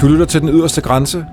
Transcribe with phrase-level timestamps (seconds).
[0.00, 1.26] Du lytter til Den Yderste Grænse.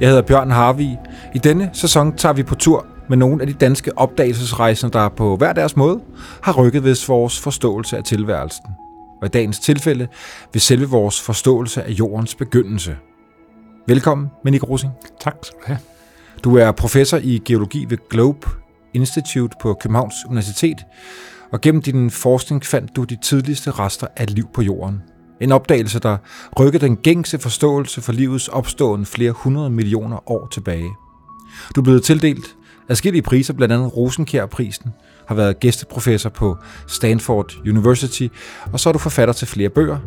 [0.00, 0.96] Jeg hedder Bjørn Harvi.
[1.34, 5.36] I denne sæson tager vi på tur med nogle af de danske opdagelsesrejsende, der på
[5.36, 6.00] hver deres måde
[6.42, 8.64] har rykket ved vores forståelse af tilværelsen.
[9.20, 10.08] Og i dagens tilfælde
[10.52, 12.96] ved selve vores forståelse af jordens begyndelse.
[13.86, 14.92] Velkommen, Menik Rosing.
[15.20, 15.78] Tak skal du have.
[16.44, 18.46] Du er professor i geologi ved Globe
[18.94, 20.78] Institute på Københavns Universitet,
[21.52, 25.02] og gennem din forskning fandt du de tidligste rester af liv på jorden.
[25.42, 26.16] En opdagelse, der
[26.60, 30.90] rykkede den gængse forståelse for livets opståen flere hundrede millioner år tilbage.
[31.74, 32.56] Du er blevet tildelt
[32.88, 34.90] adskillige priser, blandt andet Rosenkjærprisen,
[35.28, 38.26] har været gæsteprofessor på Stanford University,
[38.72, 39.98] og så er du forfatter til flere bøger,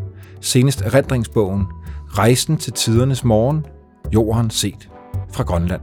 [0.41, 1.65] senest erindringsbogen
[2.17, 3.65] Rejsen til tidernes morgen,
[4.13, 4.89] jorden set
[5.33, 5.81] fra Grønland.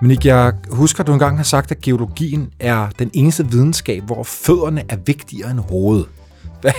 [0.00, 4.02] Men ikke, jeg husker, at du engang har sagt, at geologien er den eneste videnskab,
[4.02, 6.06] hvor fødderne er vigtigere end hovedet.
[6.60, 6.72] Hvad,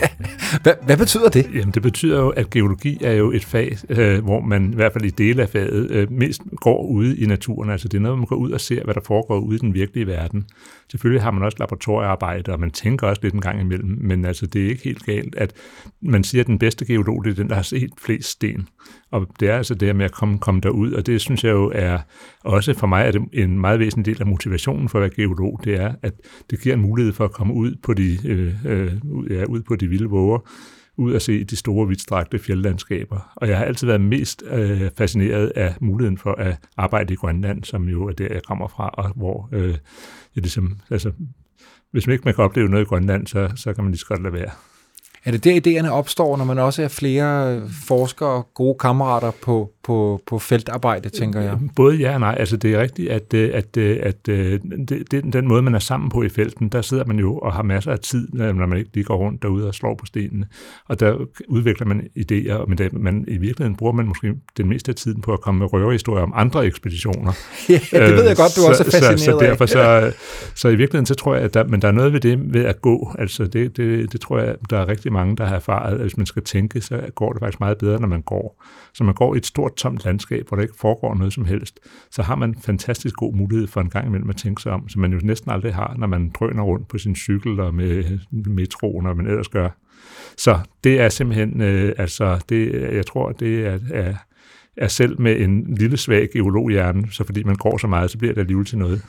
[0.64, 1.50] hvad, hvad betyder det?
[1.54, 4.94] Jamen, det betyder jo, at geologi er jo et fag, øh, hvor man i hvert
[4.94, 7.70] fald i dele af faget øh, mest går ude i naturen.
[7.70, 9.74] Altså det er noget, man går ud og ser, hvad der foregår ude i den
[9.74, 10.46] virkelige verden.
[10.92, 14.46] Selvfølgelig har man også laboratoriearbejde, og man tænker også lidt en gang imellem, men altså
[14.46, 15.54] det er ikke helt galt, at
[16.02, 18.68] man siger, at den bedste geolog, det er den, der har set flest sten.
[19.12, 21.72] Og det er altså det med at komme, komme derud, og det synes jeg jo
[21.76, 22.00] er
[22.44, 25.60] også for mig er det en meget væsentlig del af motivationen for at være geolog,
[25.64, 26.14] det er, at
[26.50, 28.92] det giver en mulighed for at komme ud på de, øh, øh,
[29.30, 30.40] ja, ud på de vilde våger,
[30.98, 33.32] ud og se de store, vidtstrakte fjeldlandskaber.
[33.36, 37.64] Og jeg har altid været mest øh, fascineret af muligheden for at arbejde i Grønland,
[37.64, 39.70] som jo er der, jeg kommer fra, og hvor øh,
[40.36, 41.12] jeg ligesom, altså,
[41.92, 44.06] hvis man ikke man kan opleve noget i Grønland, så, så kan man lige så
[44.06, 44.50] godt lade være.
[45.26, 49.72] Er det der, idéerne opstår, når man også er flere forskere og gode kammerater på,
[49.84, 51.58] på, på feltarbejde, tænker jeg?
[51.76, 52.36] Både ja og nej.
[52.40, 54.60] Altså, det er rigtigt, at, øh, at, øh, at, at øh,
[55.12, 57.64] den, den måde, man er sammen på i felten, der sidder man jo og har
[57.64, 60.46] masser af tid, når man ikke lige går rundt derude og slår på stenene.
[60.88, 61.16] Og der
[61.48, 65.22] udvikler man idéer, men det, man, i virkeligheden bruger man måske den meste af tiden
[65.22, 67.34] på at komme med røverhistorier om andre ekspeditioner.
[67.70, 70.12] ja, det ved jeg godt, du så, også er fascineret så, så derfor, så,
[70.56, 72.66] så i virkeligheden, så tror jeg, at der, men der er noget ved det ved
[72.66, 73.16] at gå.
[73.20, 76.18] Altså, det, det, det tror jeg, der er rigtig mange, der har erfaret, at hvis
[76.18, 78.64] man skal tænke, så går det faktisk meget bedre, når man går.
[78.94, 81.80] Så man går i et stort, tomt landskab, hvor der ikke foregår noget som helst,
[82.12, 85.02] så har man fantastisk god mulighed for en gang imellem at tænke sig om, som
[85.02, 89.06] man jo næsten aldrig har, når man drøner rundt på sin cykel og med metroen,
[89.06, 89.70] og man ellers gør.
[90.38, 94.16] Så det er simpelthen, øh, altså, det, jeg tror, det er, er
[94.78, 98.34] er selv med en lille svag geologhjerne, så fordi man går så meget, så bliver
[98.34, 99.02] det alligevel til noget.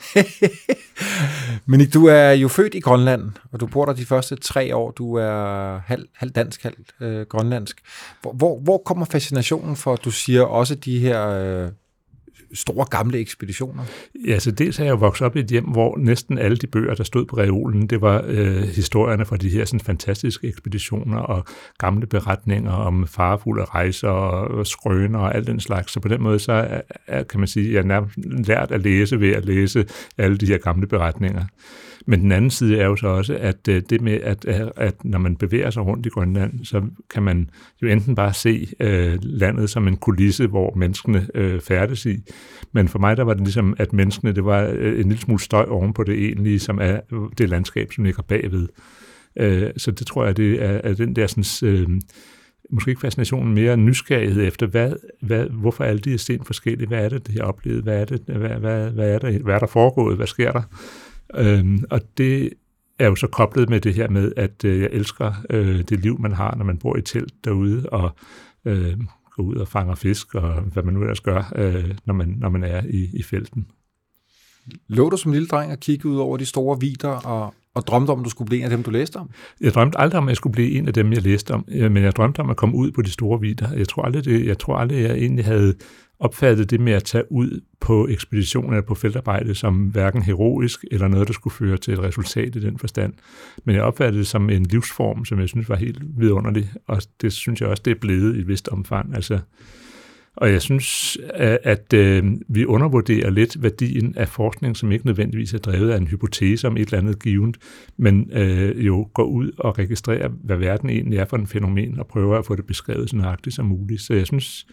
[1.66, 4.91] Men du er jo født i Grønland, og du bor der de første tre år.
[4.91, 7.81] Du er halv, halv dansk, halv øh, grønlandsk.
[8.22, 11.71] Hvor, hvor, hvor kommer fascinationen for, du siger også de her øh,
[12.55, 13.83] store gamle ekspeditioner?
[14.27, 16.94] Ja, så dels har jeg vokset op i et hjem, hvor næsten alle de bøger,
[16.94, 21.44] der stod på reolen, det var øh, historierne fra de her sådan, fantastiske ekspeditioner og
[21.78, 25.93] gamle beretninger om farefulde rejser og skrøner og alt den slags.
[25.93, 28.10] Så på den måde, så er, kan man sige, at jeg har
[28.47, 29.87] lært at læse ved at læse
[30.19, 31.44] alle de her gamle beretninger.
[32.06, 34.44] Men den anden side er jo så også, at øh, det med, at,
[34.77, 37.50] at når man bevæger sig rundt i Grønland, så kan man
[37.83, 42.16] jo enten bare se øh, landet som en kulisse, hvor menneskene øh, færdes i,
[42.73, 45.41] men for mig der var det ligesom, at menneskene, det var øh, en lille smule
[45.41, 47.01] støj oven på det egentlige, som er
[47.39, 48.69] det landskab, som ligger bagved.
[49.37, 51.75] Øh, så det tror jeg, det er, er den der sådan...
[51.75, 51.89] Øh,
[52.73, 56.89] måske ikke fascinationen, mere nysgerrighed efter, hvad, hvad, hvorfor er alle de her sten forskellige?
[56.89, 57.83] Hvad er det, det har oplevet?
[57.83, 60.17] Hvad er det, hvad, hvad, hvad er der, hvad er der foregået?
[60.17, 60.62] Hvad sker der?
[61.34, 62.53] Øhm, og det
[62.99, 66.21] er jo så koblet med det her med, at øh, jeg elsker øh, det liv,
[66.21, 68.11] man har, når man bor i telt derude, og
[68.65, 68.97] øh,
[69.37, 72.49] går ud og fanger fisk, og hvad man nu ellers gør, øh, når, man, når
[72.49, 73.67] man er i, i felten.
[74.89, 78.11] Lå du som lille dreng at kigge ud over de store vider og, og drømte
[78.11, 79.31] om, at du skulle blive en af dem, du læste om?
[79.60, 81.97] Jeg drømte aldrig om, at jeg skulle blive en af dem, jeg læste om, men
[81.97, 83.72] jeg drømte om at komme ud på de store vider.
[83.72, 85.75] Jeg tror aldrig, det, jeg, tror aldrig, jeg egentlig havde
[86.21, 91.09] opfattede det med at tage ud på ekspedition eller på feltarbejde som hverken heroisk eller
[91.09, 93.13] noget, der skulle føre til et resultat i den forstand.
[93.65, 97.33] Men jeg opfattede det som en livsform, som jeg synes var helt vidunderlig, og det
[97.33, 99.15] synes jeg også, det er blevet i et vist omfang.
[99.15, 99.39] Altså,
[100.37, 105.55] og jeg synes, at, at øh, vi undervurderer lidt værdien af forskning, som ikke nødvendigvis
[105.55, 107.57] er drevet af en hypotese om et eller andet givet,
[107.97, 112.07] men øh, jo går ud og registrerer, hvad verden egentlig er for en fænomen, og
[112.07, 114.01] prøver at få det beskrevet så nøjagtigt som muligt.
[114.01, 114.66] Så jeg synes,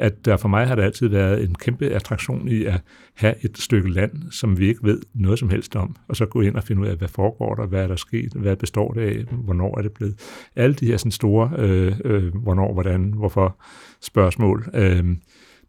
[0.00, 2.80] at der for mig har det altid været en kæmpe attraktion i at
[3.14, 6.40] have et stykke land, som vi ikke ved noget som helst om, og så gå
[6.40, 9.00] ind og finde ud af, hvad foregår der, hvad er der sket, hvad består det
[9.00, 10.14] af, hvornår er det blevet.
[10.56, 13.60] Alle de her sådan store, øh, øh, hvornår, hvordan, hvorfor
[14.00, 15.04] spørgsmål, øh,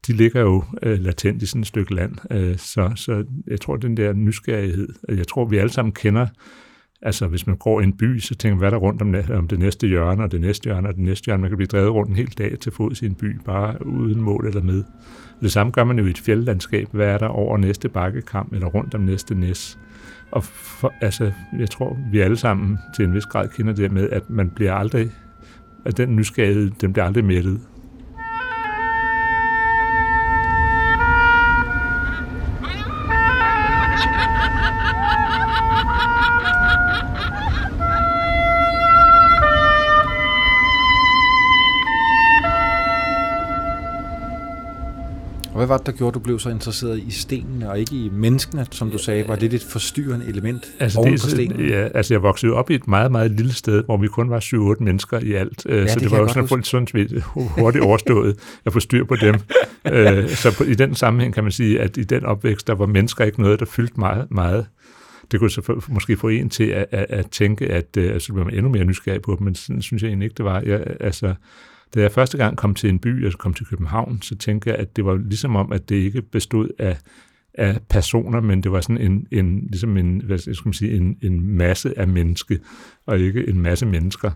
[0.07, 2.15] de ligger jo øh, latent i sådan et stykke land.
[2.31, 6.27] Øh, så, så jeg tror, den der nysgerrighed, jeg tror, vi alle sammen kender,
[7.01, 9.37] altså hvis man går i en by, så tænker man, hvad er der rundt om,
[9.37, 11.41] om det næste hjørne, og det næste hjørne, og det næste hjørne.
[11.41, 14.21] Man kan blive drevet rundt en hel dag til fods i en by, bare uden
[14.21, 14.83] mål eller med.
[15.41, 16.87] Det samme gør man jo i et fjeldlandskab.
[16.91, 19.79] Hvad er der over næste bakkekam, eller rundt om næste næs?
[20.31, 24.09] Og for, altså, jeg tror, vi alle sammen til en vis grad kender det med,
[24.09, 25.11] at man bliver aldrig,
[25.85, 27.59] at den nysgerrighed, den bliver aldrig mættet.
[45.61, 48.09] Hvad var det, der gjorde, at du blev så interesseret i stenene, og ikke i
[48.13, 49.27] menneskene, som du sagde?
[49.27, 51.63] Var det et forstyrrende element altså, oven det, på stenene?
[51.63, 54.39] Ja, altså jeg voksede op i et meget, meget lille sted, hvor vi kun var
[54.79, 55.65] 7-8 mennesker i alt.
[55.65, 59.03] Øh, ja, så det, det var jo sådan, sådan, sådan hurtigt overstået at få styr
[59.05, 59.35] på dem.
[59.85, 62.85] Øh, så på, i den sammenhæng kan man sige, at i den opvækst, der var
[62.85, 64.31] mennesker ikke noget, der fyldte meget.
[64.31, 64.65] meget
[65.31, 68.45] det kunne så måske få en til at, at, at tænke, at øh, altså, bliver
[68.45, 70.61] man endnu mere nysgerrig på dem, men sådan synes jeg egentlig ikke, det var.
[70.65, 71.33] Jeg, altså,
[71.93, 74.77] da jeg første gang kom til en by, altså kom til København, så tænkte jeg,
[74.77, 76.97] at det var ligesom om, at det ikke bestod af,
[77.53, 81.17] af personer, men det var sådan en, en ligesom en, hvad skal man sige, en,
[81.21, 82.59] en masse af menneske,
[83.05, 84.31] og ikke en masse mennesker.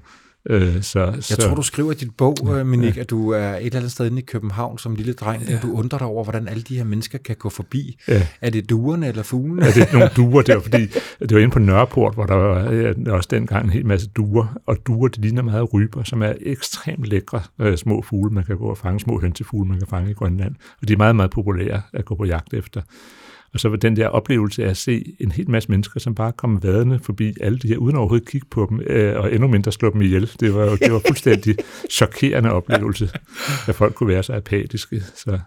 [0.49, 3.01] Øh, så, jeg så, tror, du skriver i dit bog, ja, Minik, ja.
[3.01, 5.55] at du er et eller andet sted inde i København som lille dreng, ja.
[5.55, 7.97] og du undrer dig over, hvordan alle de her mennesker kan gå forbi.
[8.07, 8.27] Ja.
[8.41, 9.65] Er det duerne eller fuglene?
[9.65, 10.87] Ja, det er nogle duer der, fordi
[11.19, 14.59] det var inde på Nørreport, hvor der var ja, også dengang en hel masse duer,
[14.65, 18.33] og duer, de ligner meget ryber, som er ekstremt lækre øh, små fugle.
[18.33, 20.97] Man kan gå og fange små hønsefugle, man kan fange i Grønland, og de er
[20.97, 22.81] meget, meget populære at gå på jagt efter.
[23.55, 26.31] Og så var den der oplevelse af at se en hel masse mennesker, som bare
[26.31, 29.71] kom vadende forbi alle de her, uden overhovedet kigge på dem, øh, og endnu mindre
[29.71, 30.31] slå dem ihjel.
[30.39, 31.55] Det var jo det var fuldstændig
[31.91, 33.09] chokerende oplevelse,
[33.67, 35.03] at folk kunne være så apatiske.
[35.15, 35.39] Så.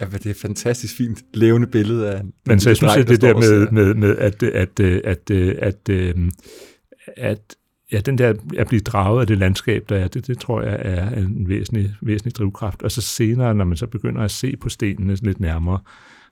[0.00, 3.08] Ja, men det er et fantastisk fint levende billede af Men så jeg synes, at
[3.08, 6.16] det der med, med, med at, at, at, at, at, at,
[7.16, 7.56] at
[7.92, 10.78] ja, den der at blive draget af det landskab, der er, det, det tror jeg
[10.80, 12.82] er en væsentlig, væsentlig drivkraft.
[12.82, 15.78] Og så senere, når man så begynder at se på stenene lidt nærmere,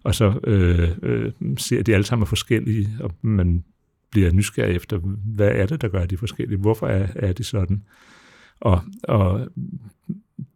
[0.05, 3.65] og så øh, øh, ser de alle sammen er forskellige, og man
[4.11, 6.59] bliver nysgerrig efter, hvad er det, der gør de forskellige?
[6.59, 7.83] Hvorfor er, er de sådan?
[8.61, 9.49] Og, og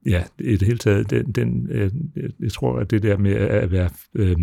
[0.06, 1.90] ja, i det hele taget, den, den, øh,
[2.40, 4.36] jeg tror, at det der med at være, øh,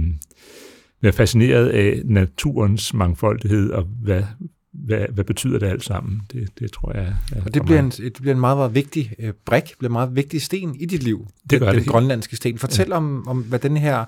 [1.01, 4.23] være fascineret af naturens mangfoldighed, og hvad,
[4.71, 6.21] hvad, hvad betyder det alt sammen?
[6.33, 9.13] Det, det tror jeg er Og det bliver, en, det bliver en meget, meget vigtig
[9.19, 11.27] øh, brik, bliver en meget vigtig sten i dit liv.
[11.49, 11.83] Det gør den, det.
[11.83, 12.57] Den grønlandske sten.
[12.57, 12.95] Fortæl ja.
[12.95, 14.05] om, om, hvad den her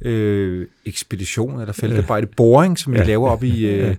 [0.00, 3.04] øh, ekspedition eller feltarbejde, boring, som vi ja.
[3.04, 3.96] laver op i øh,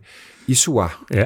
[0.47, 0.87] Isua.
[1.13, 1.25] Ja,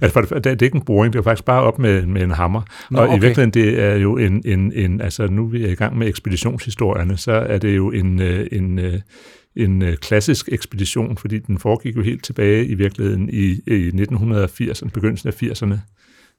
[0.00, 2.30] altså, det, det er ikke en boring, det er faktisk bare op med, med en
[2.30, 2.62] hammer.
[2.90, 3.16] Nå, og okay.
[3.16, 6.08] i virkeligheden, det er jo en, en, en, altså nu vi er i gang med
[6.08, 9.00] ekspeditionshistorierne, så er det jo en, øh, en, øh,
[9.56, 14.90] en, en klassisk ekspedition, fordi den foregik jo helt tilbage i virkeligheden i, i 1980'erne,
[14.90, 15.78] begyndelsen af 80'erne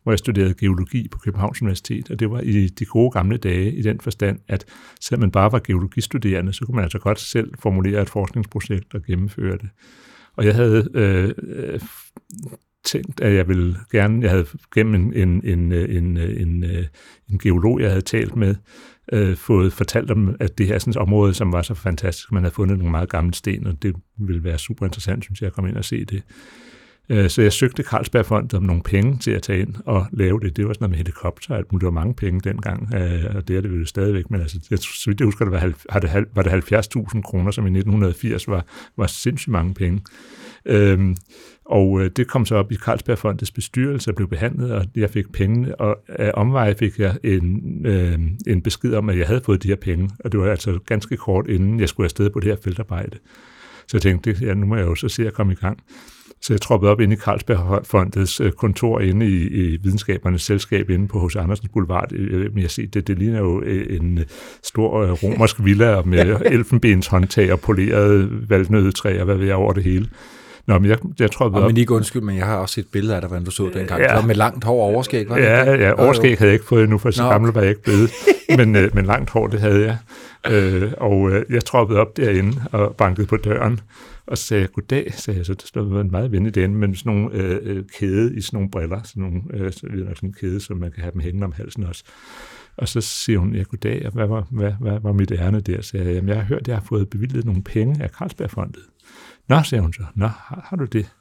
[0.04, 3.72] hvor jeg studerede geologi på Københavns Universitet, og det var i de gode gamle dage
[3.74, 4.66] i den forstand, at
[5.02, 9.04] selvom man bare var geologistuderende, så kunne man altså godt selv formulere et forskningsprojekt og
[9.04, 9.70] gennemføre det.
[10.36, 11.80] Og jeg havde øh, øh
[12.84, 16.64] tænkt, at jeg ville gerne, jeg havde gennem en, en, en, en, en,
[17.30, 18.56] en geolog, jeg havde talt med,
[19.14, 22.44] øh, fået fortalt om, at det her sådan et område, som var så fantastisk, man
[22.44, 25.54] havde fundet nogle meget gamle sten, og det ville være super interessant, synes jeg, at
[25.54, 26.24] komme ind og se det.
[27.12, 30.58] Øh, så jeg søgte Carlsbergfondet om nogle penge til at tage ind og lave det.
[30.58, 33.58] Det var sådan noget med helikopter, at det var mange penge dengang, øh, og det
[33.58, 34.32] er det jo stadigvæk.
[34.32, 35.74] Men altså, jeg, så vidt jeg husker, det var,
[36.36, 38.66] var det 70.000 kroner, som i 1980 var,
[38.98, 40.02] var sindssygt mange penge.
[40.66, 41.18] Øhm,
[41.66, 45.32] og øh, det kom så op i Carlsbergfondets bestyrelse og blev behandlet, og jeg fik
[45.32, 49.64] pengene, og af omveje fik jeg en, øh, en besked om, at jeg havde fået
[49.64, 52.48] de her penge, og det var altså ganske kort inden jeg skulle afsted på det
[52.48, 53.18] her feltarbejde.
[53.88, 55.80] Så jeg tænkte, ja, nu må jeg jo så se at komme i gang.
[56.42, 61.08] Så jeg troppede op ind i Carlsbergfondets øh, kontor inde i, i videnskabernes selskab inde
[61.08, 62.12] på Hos Andersens Boulevard.
[62.54, 64.20] Men jeg ser, det, det ligner jo øh, en
[64.64, 69.84] stor øh, romersk villa med elfenbens håndtag og polerede valnødetræer, hvad ved jeg, over det
[69.84, 70.08] hele.
[70.68, 73.16] Nå, men jeg, jeg tror, og men ikke undskyld, men jeg har også set billeder
[73.16, 74.02] af dig, hvordan du så dengang.
[74.02, 74.08] Ja.
[74.08, 76.66] Det var med langt hår og overskæg, var det Ja, ja, overskæg havde jeg ikke
[76.66, 78.12] fået endnu, for så gammel var jeg ikke blevet.
[78.58, 79.98] men, øh, men langt hår, det havde jeg.
[80.54, 83.80] Øh, og øh, jeg troppede op derinde og bankede på døren.
[84.26, 87.36] Og sagde goddag, sagde jeg, så det stod en meget venlig den, men sådan nogle
[87.36, 90.92] øh, øh, kæde i sådan nogle briller, sådan, nogle, øh, sådan en kæde, så man
[90.92, 92.04] kan have dem hængende om halsen også.
[92.78, 95.82] Og så siger hun, ja, goddag, og hvad var, hvad, hvad var mit ærne der?
[95.82, 98.10] Så sagde jeg, jamen, jeg har hørt, at jeg har fået bevilget nogle penge af
[98.10, 98.82] Carlsbergfondet.
[99.50, 101.12] Nå, siger hun så, nå, har, har du det?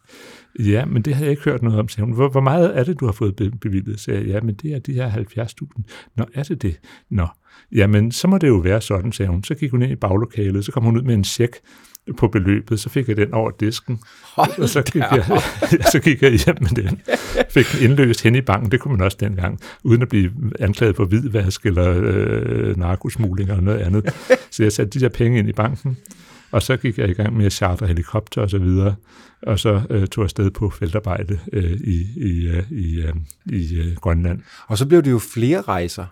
[0.58, 2.14] Ja, men det havde jeg ikke hørt noget om, sagde hun.
[2.14, 4.00] Hvor, hvor meget er det, du har fået bevilget?
[4.00, 5.82] Sagde jeg, ja, men det er de her 70.000.
[6.16, 6.80] Nå, er det det?
[7.10, 7.26] Nå,
[7.72, 9.44] jamen, så må det jo være sådan, sagde hun.
[9.44, 11.56] Så gik hun ind i baglokalet, så kom hun ud med en check
[12.16, 14.00] på beløbet, så fik jeg den over disken,
[14.34, 15.42] Hold og så gik, jeg,
[15.92, 17.00] så gik jeg hjem med den.
[17.50, 20.96] Fik den indløst hen i banken, det kunne man også dengang, uden at blive anklaget
[20.96, 24.14] for hvidvask eller øh, narkosmugling eller noget andet.
[24.50, 25.96] Så jeg satte de der penge ind i banken,
[26.50, 28.94] og så gik jeg i gang med at charter helikopter og så videre,
[29.42, 33.14] og så øh, tog jeg sted på feltarbejde øh, i, i, øh, i, øh,
[33.46, 34.40] i øh, Grønland.
[34.66, 36.06] Og så blev det jo flere rejser.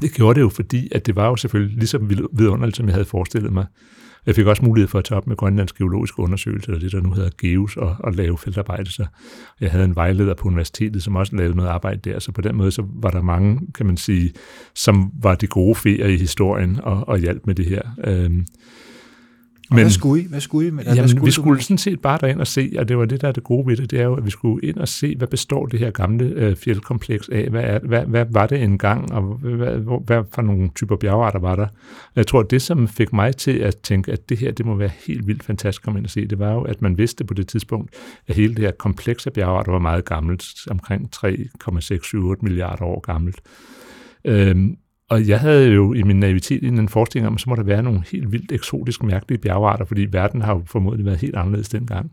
[0.00, 1.98] Det gjorde det jo, fordi at det var jo selvfølgelig lige så
[2.32, 3.66] vidunderligt, som jeg havde forestillet mig.
[4.26, 7.00] Jeg fik også mulighed for at tage op med Grønlands geologiske undersøgelse, eller det, der
[7.00, 8.92] nu hedder GEUS, og, og lave feltarbejde.
[8.92, 9.06] Så
[9.60, 12.56] jeg havde en vejleder på universitetet, som også lavede noget arbejde der, så på den
[12.56, 14.32] måde så var der mange, kan man sige,
[14.74, 17.82] som var de gode feer i historien og, og hjalp med det her.
[18.04, 18.46] Øhm,
[19.70, 20.26] men, hvad skulle I?
[20.26, 22.72] Hvad skulle I med jamen, hvad skulle vi skulle sådan set bare derind og se,
[22.78, 24.30] og det var det, der er det gode ved det, det er jo, at vi
[24.30, 27.48] skulle ind og se, hvad består det her gamle øh, fjeldkompleks af?
[27.50, 31.38] Hvad, er, hvad, hvad var det engang, og hvad, hvad, hvad for nogle typer bjergarter
[31.38, 31.66] var der?
[32.16, 34.90] Jeg tror, det, som fik mig til at tænke, at det her, det må være
[35.06, 37.34] helt vildt fantastisk at komme ind og se, det var jo, at man vidste på
[37.34, 37.94] det tidspunkt,
[38.28, 43.40] at hele det her kompleks af bjergarter var meget gammelt, omkring 3,678 milliarder år gammelt.
[44.24, 44.76] Øhm,
[45.10, 47.82] og jeg havde jo i min naivitet en forestilling om, at så må der være
[47.82, 52.12] nogle helt vildt eksotisk mærkelige bjergarter, fordi verden har jo formodentlig været helt anderledes dengang.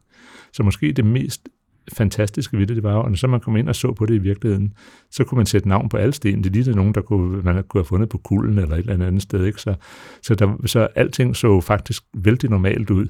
[0.53, 1.49] Så måske det mest
[1.93, 4.05] fantastiske ved det, det var jo, at når så man kom ind og så på
[4.05, 4.73] det i virkeligheden,
[5.11, 6.43] så kunne man sætte navn på alle sten.
[6.43, 9.21] Det lignede nogen, der kunne, man kunne have fundet på kulden eller et eller andet
[9.21, 9.45] sted.
[9.45, 9.61] Ikke?
[9.61, 9.75] Så,
[10.21, 13.07] så, der, så alting så faktisk vældig normalt ud.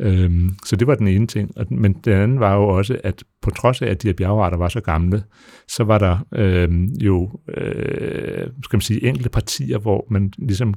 [0.00, 1.50] Øhm, så det var den ene ting.
[1.70, 4.68] Men den anden var jo også, at på trods af, at de her bjergarter var
[4.68, 5.22] så gamle,
[5.68, 10.74] så var der øhm, jo, øh, skal man sige, enkelte partier, hvor man ligesom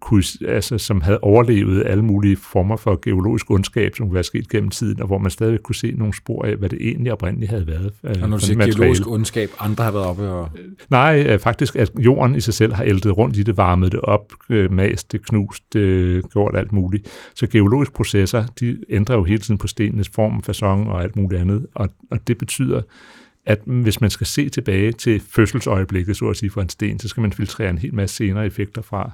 [0.00, 4.48] kunne, altså, som havde overlevet alle mulige former for geologisk ondskab, som kunne være sket
[4.48, 7.50] gennem tiden, og hvor man stadig kunne se nogle spor af, hvad det egentlig oprindeligt
[7.50, 7.92] havde været.
[8.04, 8.78] Øh, og når du siger materiale.
[8.78, 10.50] geologisk ondskab, andre har været oppe og...
[10.90, 14.00] Nej, øh, faktisk, at jorden i sig selv har ældet rundt i det, varmet det
[14.00, 17.30] op, øh, mast det, knust det, gjort alt muligt.
[17.34, 21.40] Så geologiske processer, de ændrer jo hele tiden på stenenes form, fason og alt muligt
[21.40, 22.82] andet, og, og det betyder,
[23.46, 27.08] at hvis man skal se tilbage til fødselsøjeblikket, så at sige, for en sten, så
[27.08, 29.12] skal man filtrere en hel masse senere effekter fra.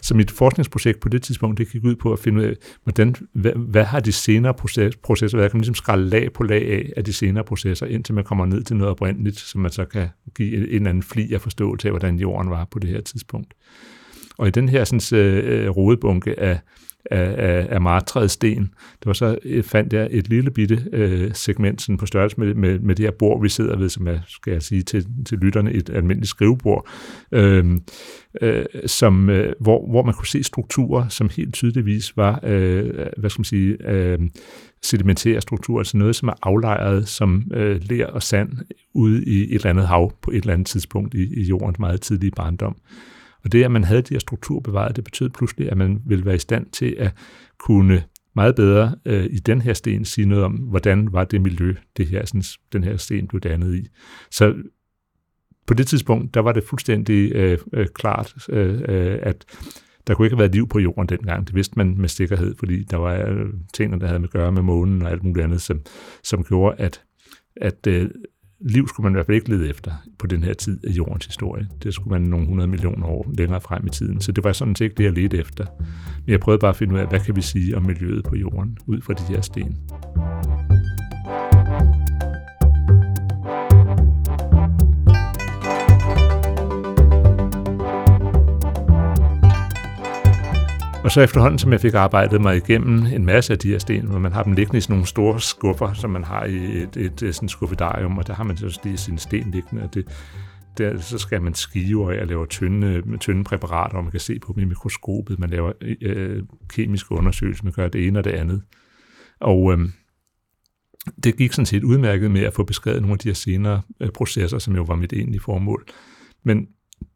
[0.00, 2.54] Så mit forskningsprojekt på det tidspunkt, det gik ud på at finde ud af,
[2.84, 5.50] hvordan, hvad, hvad har de senere proces, processer været?
[5.50, 8.46] Kan man ligesom skrælle lag på lag af, af de senere processer, indtil man kommer
[8.46, 11.40] ned til noget oprindeligt, så man så kan give en, en eller anden fli af
[11.40, 13.54] forståelse af, hvordan jorden var på det her tidspunkt.
[14.38, 16.58] Og i den her sådan, øh, øh rodebunke af
[17.10, 18.62] af, af, af martrædsten.
[18.98, 22.54] Det var så øh, fandt jeg et lille bitte øh, segment sådan på størrelse med,
[22.54, 25.38] med, med det her bord, vi sidder ved, som er, skal jeg sige til, til
[25.38, 26.88] lytterne, et almindeligt skrivebord,
[27.32, 27.78] øh,
[28.40, 33.30] øh, som, øh, hvor, hvor man kunne se strukturer, som helt tydeligvis var, øh, hvad
[33.30, 34.18] skal man sige, øh,
[34.82, 38.50] sedimentære strukturer, altså noget, som er aflejret som øh, ler og sand
[38.94, 42.00] ude i et eller andet hav på et eller andet tidspunkt i, i jordens meget
[42.00, 42.76] tidlige barndom.
[43.44, 46.24] Og det, at man havde de her strukturer bevaret, det betød pludselig, at man ville
[46.24, 47.12] være i stand til at
[47.58, 48.02] kunne
[48.36, 52.06] meget bedre øh, i den her sten sige noget om, hvordan var det miljø, det
[52.06, 53.88] her, sådan, den her sten blev dannet i.
[54.30, 54.54] Så
[55.66, 59.44] på det tidspunkt, der var det fuldstændig øh, øh, klart, øh, øh at
[60.06, 61.46] der kunne ikke have været liv på jorden dengang.
[61.46, 64.52] Det vidste man med sikkerhed, fordi der var øh, ting, der havde med at gøre
[64.52, 65.80] med månen og alt muligt andet, som,
[66.22, 67.02] som gjorde, at,
[67.56, 68.10] at øh,
[68.64, 71.26] liv skulle man i hvert fald ikke lede efter på den her tid af jordens
[71.26, 71.68] historie.
[71.82, 74.20] Det skulle man nogle hundrede millioner år længere frem i tiden.
[74.20, 75.64] Så det var sådan set ikke det, jeg ledte efter.
[76.26, 78.36] Men jeg prøvede bare at finde ud af, hvad kan vi sige om miljøet på
[78.36, 79.76] jorden, ud fra de her sten.
[91.04, 94.06] Og så efterhånden, som jeg fik arbejdet mig igennem en masse af de her sten,
[94.06, 96.96] hvor man har dem liggende i sådan nogle store skuffer, som man har i et,
[96.96, 100.06] et, et sådan skuffedarium, og der har man så lige sin sten liggende, og det,
[100.78, 104.52] der, så skal man skive og lave tynde, tynde præparater, og man kan se på
[104.52, 108.62] dem i mikroskopet, man laver øh, kemiske undersøgelser, man gør det ene og det andet.
[109.40, 109.88] Og øh,
[111.24, 114.08] det gik sådan set udmærket med at få beskrevet nogle af de her senere øh,
[114.14, 115.86] processer, som jo var mit egentlige formål.
[116.42, 116.68] Men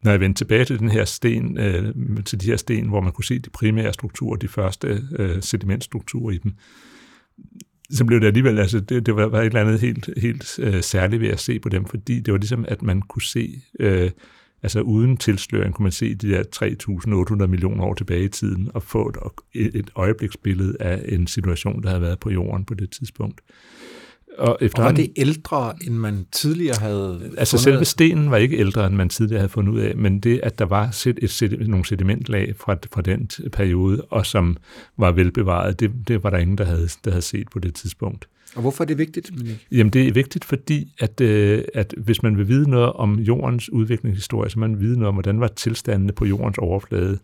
[0.02, 3.12] når jeg vendte tilbage til den her sten, øh, til de her sten, hvor man
[3.12, 6.54] kunne se de primære strukturer, de første øh, sedimentstrukturer i dem,
[7.90, 10.82] så blev det alligevel, altså det, det var, var et eller andet helt, helt øh,
[10.82, 14.10] særligt ved at se på dem, fordi det var ligesom, at man kunne se, øh,
[14.62, 16.42] altså uden tilsløring, kunne man se de der
[17.42, 21.88] 3.800 millioner år tilbage i tiden, og få et, et øjebliksbillede af en situation, der
[21.88, 23.40] havde været på jorden på det tidspunkt.
[24.38, 28.86] Og, og var det ældre, end man tidligere havde Altså selve stenen var ikke ældre,
[28.86, 31.68] end man tidligere havde fundet ud af, men det, at der var set et, et,
[31.68, 34.56] nogle sedimentlag fra, fra den periode, og som
[34.96, 38.28] var velbevaret, det, det var der ingen, der havde, der havde set på det tidspunkt.
[38.54, 39.30] Og hvorfor er det vigtigt?
[39.72, 43.72] Jamen det er vigtigt, fordi at, øh, at hvis man vil vide noget om jordens
[43.72, 47.18] udviklingshistorie, så man vil vide noget om, hvordan var tilstandene på jordens overflade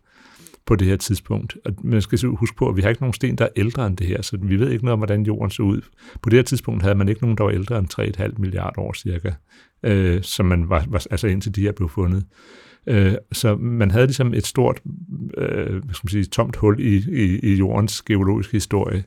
[0.66, 1.56] på det her tidspunkt.
[1.64, 3.96] Og man skal huske på, at vi har ikke nogen sten, der er ældre end
[3.96, 5.80] det her, så vi ved ikke noget om, hvordan jorden så ud.
[6.22, 8.92] På det her tidspunkt havde man ikke nogen, der var ældre end 3,5 milliarder år
[8.92, 9.32] cirka,
[9.82, 12.24] øh, som man var, var, altså indtil de her blev fundet.
[12.86, 14.80] Øh, så man havde ligesom et stort,
[15.38, 19.04] øh, hvad skal man sige, tomt hul i, i, i jordens geologiske historie.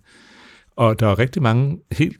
[0.75, 2.17] Og der er rigtig mange helt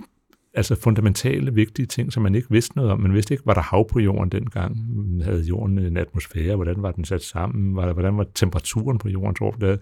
[0.58, 3.00] altså fundamentale, vigtige ting, som man ikke vidste noget om.
[3.00, 4.78] Man vidste ikke, var der hav på jorden dengang?
[5.24, 6.56] Havde jorden en atmosfære?
[6.56, 7.76] Hvordan var den sat sammen?
[7.76, 9.78] Var der, hvordan var temperaturen på jordens overflade?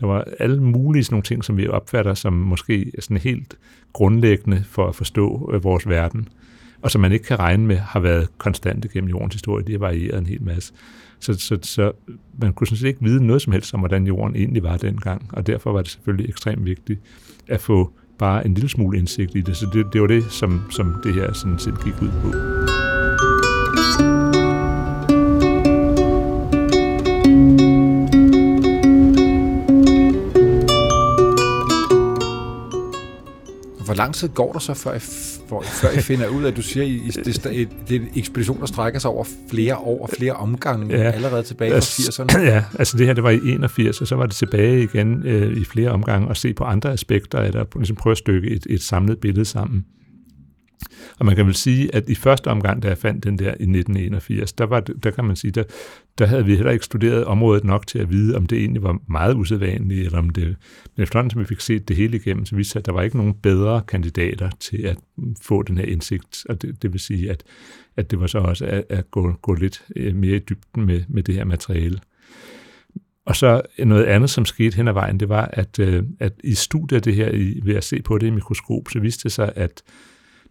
[0.00, 3.58] Der var alle mulige sådan nogle ting, som vi opfatter som måske sådan helt
[3.92, 6.28] grundlæggende for at forstå øh, vores verden,
[6.82, 9.64] og som man ikke kan regne med har været konstante gennem jordens historie.
[9.64, 10.72] Det har varieret en hel masse.
[11.20, 11.92] Så, så, så
[12.38, 15.30] man kunne sådan set ikke vide noget som helst om, hvordan jorden egentlig var dengang,
[15.32, 17.00] og derfor var det selvfølgelig ekstremt vigtigt
[17.48, 19.56] at få bare en lille smule indsigt i det.
[19.56, 22.67] Så det, det var det, som, som det her sådan set gik ud på.
[33.88, 34.98] Hvor lang tid går der så, før I,
[35.48, 38.08] for, før I finder ud af, at du siger, at det, det, det er en
[38.16, 41.10] ekspedition, der strækker sig over flere år og flere omgange, ja.
[41.10, 42.38] allerede tilbage fra 80'erne?
[42.52, 45.56] Ja, altså det her, det var i 81, og så var det tilbage igen øh,
[45.56, 48.82] i flere omgange og se på andre aspekter og ligesom prøve at stykke et, et
[48.82, 49.84] samlet billede sammen.
[51.18, 53.50] Og man kan vel sige, at i første omgang, da jeg fandt den der i
[53.50, 55.64] 1981, der, var, der kan man sige, der,
[56.18, 58.98] der havde vi heller ikke studeret området nok til at vide, om det egentlig var
[59.08, 60.56] meget usædvanligt, eller om det...
[60.96, 63.16] Men efterhånden, som vi fik set det hele igennem, så viste at der var ikke
[63.16, 64.98] nogen bedre kandidater til at
[65.42, 66.46] få den her indsigt.
[66.48, 67.42] Og det, det vil sige, at,
[67.96, 71.02] at det var så også at, at gå, gå lidt øh, mere i dybden med,
[71.08, 71.98] med det her materiale.
[73.24, 76.54] Og så noget andet, som skete hen ad vejen, det var, at, øh, at i
[76.54, 79.52] studiet af det her, ved at se på det i mikroskop, så viste det sig,
[79.56, 79.82] at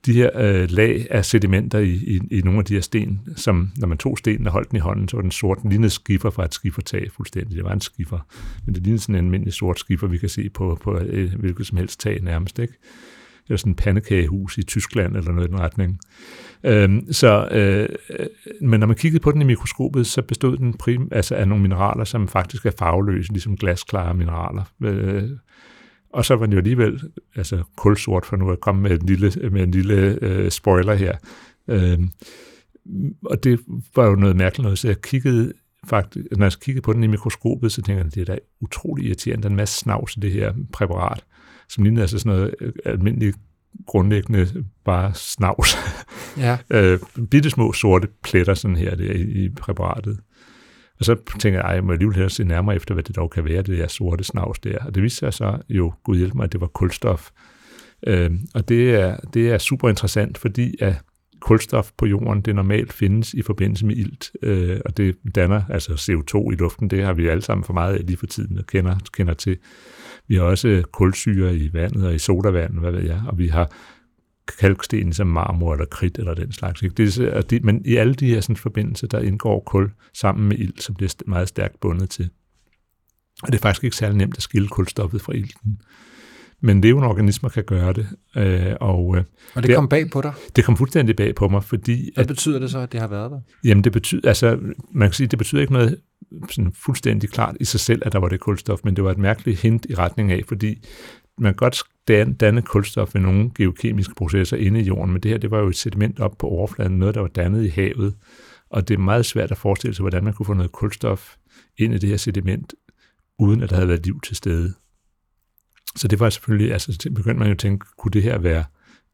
[0.05, 3.71] de her øh, lag af sedimenter i, i, i nogle af de her sten, som
[3.77, 5.89] når man tog stenen og holdt den i hånden, så var den sort, den lignede
[5.89, 7.55] skiffer fra et skiffertag fuldstændig.
[7.55, 8.19] Det var en skiffer,
[8.65, 11.67] men det lignede sådan en almindelig sort skiffer, vi kan se på, på øh, hvilket
[11.67, 12.59] som helst tag nærmest.
[12.59, 12.73] Ikke?
[13.47, 15.99] Det var sådan et pandekagehus i Tyskland eller noget i den retning.
[16.63, 18.27] Øhm, så, øh, øh
[18.61, 21.61] men når man kiggede på den i mikroskopet, så bestod den prim, altså af nogle
[21.61, 24.63] mineraler, som faktisk er farveløse, ligesom glasklare mineraler.
[24.83, 25.29] Øh,
[26.13, 27.01] og så var den jo alligevel
[27.35, 31.17] altså kulsort, for nu at komme med en lille, med en lille øh, spoiler her.
[31.67, 31.99] Øh,
[33.25, 33.59] og det
[33.95, 35.53] var jo noget mærkeligt noget, så jeg kiggede
[35.87, 39.05] faktisk, når jeg kiggede på den i mikroskopet, så tænkte jeg, det er da utrolig
[39.05, 41.25] irriterende, der er en masse snavs i det her præparat,
[41.69, 43.37] som ligner altså sådan noget øh, almindeligt
[43.85, 45.77] grundlæggende bare snavs.
[46.37, 46.57] Ja.
[46.77, 46.99] øh,
[47.31, 50.19] bitte små sorte pletter sådan her der i, i præparatet.
[50.99, 53.29] Og så tænkte jeg, at jeg må alligevel hellere se nærmere efter, hvad det dog
[53.29, 54.77] kan være, det der sorte snavs der.
[54.85, 57.29] Og det viste sig så jo, gud hjælp mig, at det var kulstof.
[58.07, 60.95] Øh, og det er, det er super interessant, fordi at
[61.39, 65.93] kulstof på jorden, det normalt findes i forbindelse med ilt, øh, og det danner altså
[65.93, 68.65] CO2 i luften, det har vi alle sammen for meget af lige for tiden og
[68.67, 69.57] kender, kender til.
[70.27, 73.71] Vi har også kulsyre i vandet og i sodavand, hvad ved jeg, og vi har
[74.59, 76.81] kalksten som marmor eller kridt eller den slags.
[76.81, 76.95] Ikke?
[76.95, 80.57] Det er, det, men i alle de her sådan, forbindelser, der indgår kul sammen med
[80.57, 82.29] ilt, som bliver meget stærkt bundet til.
[83.43, 85.81] Og det er faktisk ikke særlig nemt at skille kulstoffet fra ilten.
[86.61, 88.07] Men levende organismer kan gøre det.
[88.37, 89.23] Øh, og, øh,
[89.55, 90.33] og det kom bag på dig?
[90.55, 92.09] Det kom fuldstændig bag på mig, fordi...
[92.13, 93.39] Hvad at, betyder det så, at det har været der?
[93.63, 94.59] Jamen det betyder, altså
[94.91, 95.97] man kan sige, det betyder ikke noget
[96.49, 99.17] sådan fuldstændig klart i sig selv, at der var det kulstof, men det var et
[99.17, 100.85] mærkeligt hint i retning af, fordi
[101.37, 101.75] man kan godt
[102.07, 105.67] danne kulstof ved nogle geokemiske processer inde i jorden, men det her det var jo
[105.67, 108.15] et sediment op på overfladen, noget der var dannet i havet,
[108.69, 111.35] og det er meget svært at forestille sig, hvordan man kunne få noget kulstof
[111.77, 112.73] ind i det her sediment,
[113.39, 114.73] uden at der havde været liv til stede.
[115.95, 118.63] Så det var selvfølgelig, altså begyndte man jo at tænke, kunne det her være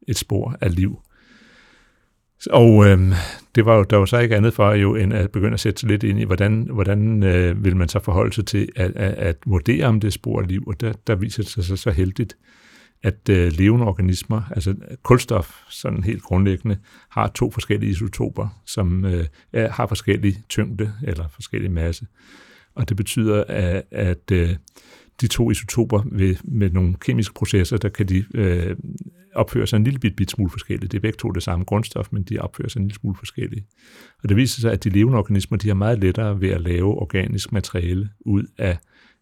[0.07, 0.99] et spor af liv?
[2.49, 3.11] Og øhm,
[3.55, 5.79] det var jo, der var så ikke andet for jo, end at begynde at sætte
[5.79, 9.13] sig lidt ind i, hvordan, hvordan øh, vil man så forholde sig til at, at,
[9.13, 10.63] at vurdere, om det er spor af liv.
[10.67, 12.37] Og der, der viser det sig så, så heldigt,
[13.03, 16.77] at øh, levende organismer, altså kulstof sådan helt grundlæggende,
[17.09, 22.05] har to forskellige isotoper, som øh, er, har forskellige tyngde eller forskellige masse.
[22.75, 24.55] Og det betyder, at, at øh,
[25.21, 28.75] de to isotoper ved, med nogle kemiske processer, der kan de øh,
[29.35, 30.91] opføre sig en lille bit, bit smule forskelligt.
[30.91, 33.65] Det er begge to det samme grundstof, men de opfører sig en lille smule forskelligt.
[34.23, 37.01] Og det viser sig, at de levende organismer de har meget lettere ved at lave
[37.01, 38.77] organisk materiale ud af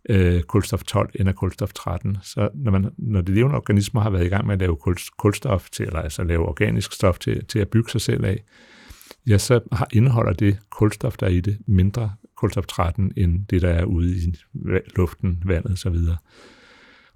[0.09, 2.17] øh, kulstof 12 end af kulstof 13.
[2.21, 4.97] Så når, man, når de levende organismer har været i gang med at lave kul,
[5.17, 8.43] kulstof til, eller altså lave organisk stof til, til at bygge sig selv af,
[9.27, 13.61] ja, så har, indeholder det kulstof, der er i det, mindre kulstof 13 end det,
[13.61, 14.35] der er ude i
[14.95, 15.95] luften, vandet osv.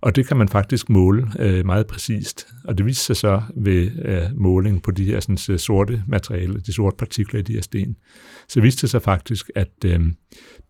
[0.06, 2.48] Og det kan man faktisk måle øh, meget præcist.
[2.64, 6.60] Og det viser sig så ved øh, måling på de her sådan, øh, sorte materialer,
[6.60, 7.96] de sorte partikler i de her sten.
[8.48, 10.00] Så viste det sig faktisk, at øh,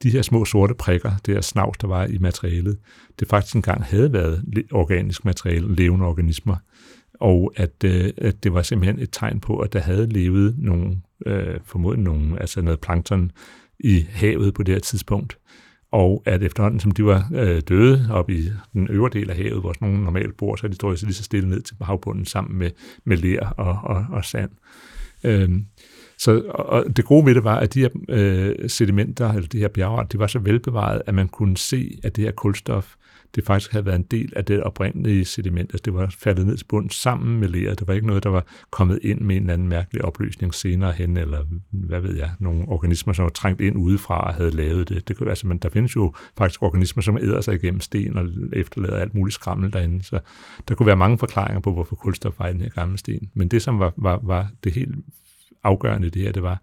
[0.04, 2.78] de her små sorte prikker, det her snavs, der var i materialet,
[3.20, 6.56] det faktisk engang havde været organisk materiale, levende organismer.
[7.20, 11.02] Og at, øh, at det var simpelthen et tegn på, at der havde levet nogle,
[11.26, 13.32] øh, formodentlig nogle, altså noget plankton
[13.80, 15.38] i havet på det her tidspunkt
[15.92, 19.62] og at efterhånden, som de var øh, døde op i den øvre del af havet,
[19.62, 22.26] hvor sådan nogen normalt bor, så er de drøjet lige så stille ned til havbunden
[22.26, 22.72] sammen med,
[23.04, 24.52] med ler og, og, og sand.
[25.24, 25.66] Øhm,
[26.18, 29.68] så, og det gode ved det var, at de her øh, sedimenter, eller de her
[29.68, 32.96] bjergart, de var så velbevaret, at man kunne se, at det her kulstof,
[33.36, 35.72] det faktisk havde været en del af det oprindelige sediment.
[35.74, 37.80] Altså det var faldet ned til bunden sammen med leret.
[37.80, 40.92] Det var ikke noget, der var kommet ind med en eller anden mærkelig opløsning senere
[40.92, 44.90] hen, eller hvad ved jeg, nogle organismer, som var trængt ind udefra og havde lavet
[44.90, 45.08] det.
[45.08, 48.28] det kunne, altså, men der findes jo faktisk organismer, som æder sig igennem sten og
[48.54, 50.04] efterlader alt muligt skrammel derinde.
[50.04, 50.20] Så
[50.68, 53.30] der kunne være mange forklaringer på, hvorfor kulstof var i den her gamle sten.
[53.34, 54.96] Men det, som var, var, var det helt
[55.66, 56.62] afgørende det her, det var,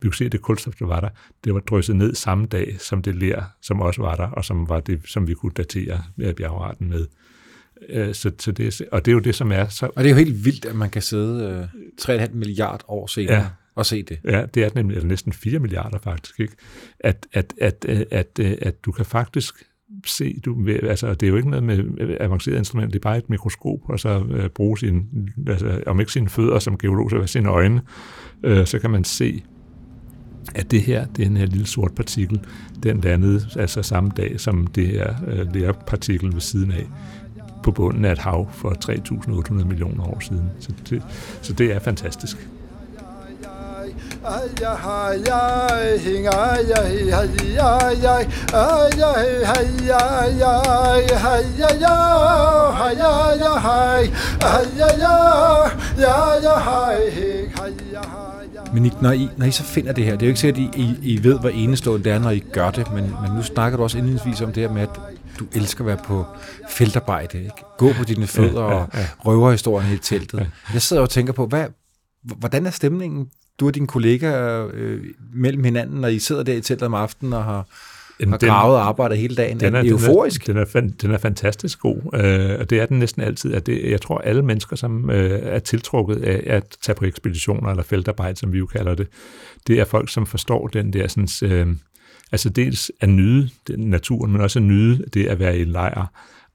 [0.00, 1.08] vi kunne se, at det kulstof, der var der,
[1.44, 4.68] det var drysset ned samme dag, som det ler, som også var der, og som
[4.68, 6.02] var det, som vi kunne datere
[6.36, 7.06] bjergarten med.
[7.88, 9.86] Øh, så, så det, og det er jo det, som er så...
[9.96, 11.68] Og det er jo helt vildt, at man kan sidde
[12.08, 13.46] øh, 3,5 milliard år senere ja.
[13.74, 14.18] og se det.
[14.24, 16.40] Ja, det er nemlig eller næsten 4 milliarder faktisk.
[16.40, 16.54] Ikke?
[17.00, 19.54] At, at, at, at, at, at du kan faktisk
[20.06, 23.30] se, du, altså det er jo ikke noget med avanceret instrument, det er bare et
[23.30, 25.06] mikroskop, og så øh, bruge sin,
[25.46, 27.80] altså, om ikke sine fødder som geolog, så sine øjne,
[28.42, 29.42] øh, så kan man se,
[30.54, 32.40] at det her, den her lille sort partikel,
[32.82, 36.86] den landede altså samme dag som det her øh, lærpartikel ved siden af
[37.62, 40.50] på bunden af et hav for 3.800 millioner år siden.
[40.60, 41.02] Så det,
[41.42, 42.48] så det er fantastisk.
[58.72, 60.64] Men I, når, I, når I så finder det her, det er jo ikke sikkert,
[60.64, 63.42] at I, I ved, hvad enestående det er, når I gør det, men, men nu
[63.42, 65.00] snakker du også indledningsvis om det her med, at
[65.38, 66.26] du elsker at være på
[66.68, 67.64] feltarbejde, ikke?
[67.78, 68.88] gå på dine fødder og
[69.26, 70.50] røver historien i teltet.
[70.72, 71.66] Jeg sidder og tænker på, hvad,
[72.22, 73.28] hvordan er stemningen
[73.60, 75.00] du og dine kollegaer øh,
[75.34, 77.66] mellem hinanden, når I sidder der i teltet om aftenen og har,
[78.20, 79.60] har den, gravet og arbejdet hele dagen?
[79.60, 80.46] Den er, er euforisk.
[80.46, 83.54] Den er, den, er, den er fantastisk god, øh, og det er den næsten altid.
[83.54, 87.70] At det, jeg tror, alle mennesker, som øh, er tiltrukket af at tage på ekspeditioner
[87.70, 89.06] eller feltarbejde, som vi jo kalder det,
[89.66, 91.76] det er folk, som forstår den der sådan, øh,
[92.32, 95.68] altså dels at nyde den naturen, men også at nyde det at være i en
[95.68, 96.06] lejr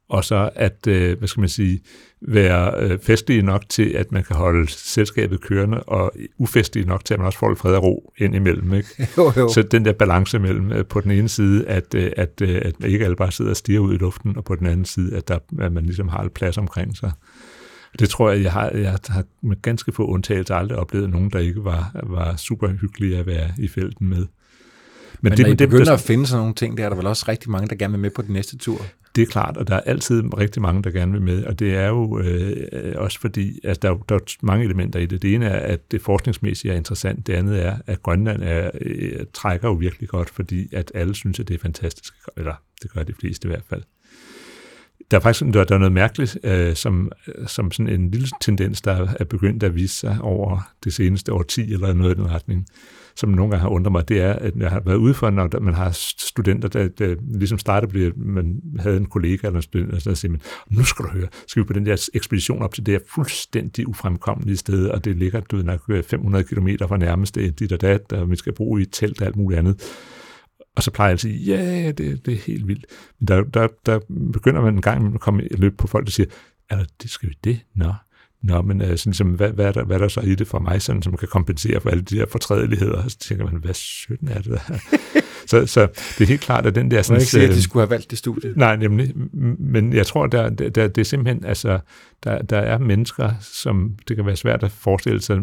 [0.09, 1.81] og så at, øh, hvad skal man sige,
[2.21, 7.13] være øh, festlige nok til, at man kan holde selskabet kørende, og ufestlige nok til,
[7.13, 8.73] at man også får fred og ro ind imellem.
[8.73, 8.89] Ikke?
[9.17, 9.49] jo, jo.
[9.53, 12.73] Så den der balance mellem øh, på den ene side, at, øh, at, øh, at
[12.85, 15.27] ikke alle bare sidder og stiger ud i luften, og på den anden side, at,
[15.27, 17.11] der, at man ligesom har et plads omkring sig.
[17.99, 21.39] Det tror jeg, jeg har, jeg har med ganske få undtagelser aldrig oplevet nogen, der
[21.39, 24.25] ikke var, var super hyggelige at være i felten med.
[25.21, 26.95] Men, Men det, når I begynder det, at finde sådan nogle ting, der er der
[26.95, 28.81] vel også rigtig mange, der gerne vil med på den næste tur?
[29.19, 31.75] Det er klart, og der er altid rigtig mange, der gerne vil med, og det
[31.75, 35.21] er jo øh, også fordi, at der, der er mange elementer i det.
[35.21, 39.25] Det ene er, at det forskningsmæssigt er interessant, det andet er, at Grønland er, øh,
[39.33, 43.03] trækker jo virkelig godt, fordi at alle synes, at det er fantastisk, eller det gør
[43.03, 43.83] de fleste i hvert fald.
[45.11, 48.27] Der er faktisk der, der er noget mærkeligt, øh, som, øh, som sådan en lille
[48.41, 52.31] tendens, der er begyndt at vise sig over det seneste årti, eller noget i den
[52.31, 52.67] retning
[53.19, 55.59] som nogle gange har undret mig, det er, at jeg har været ude for, når
[55.59, 59.93] man har studenter, der, der ligesom starter, fordi man havde en kollega eller en student,
[59.93, 62.73] og så siger man, nu skal du høre, skal vi på den der ekspedition op
[62.73, 66.67] til det her fuldstændig ufremkommelige sted, og det ligger du ved, nok øh, 500 km
[66.87, 69.59] fra nærmeste dit og dat, og vi skal bo i et telt og alt muligt
[69.59, 69.81] andet.
[70.79, 72.85] Og så plejer jeg at sige, ja, yeah, det, det er helt vildt.
[73.19, 73.99] Men der, der, der
[74.33, 76.27] begynder man en gang at komme i løb på folk, der siger,
[76.69, 77.59] er det skal vi det?
[77.75, 77.93] Nå,
[78.43, 80.47] Nå, men øh, sådan, som, hvad, hvad, er der, hvad er der så i det
[80.47, 83.03] for mig, sådan, som kan kompensere for alle de her fortrædeligheder?
[83.03, 84.59] Og så tænker man, hvad sytten er det der?
[85.49, 87.01] så, så det er helt klart, at den der...
[87.01, 88.53] Sådan, jeg ikke sige, at de skulle have valgt det studie.
[88.55, 89.13] Nej, nemlig.
[89.59, 91.79] Men jeg tror, der, der, der, det er simpelthen, altså,
[92.23, 95.37] der, der er mennesker, som det kan være svært at forestille sig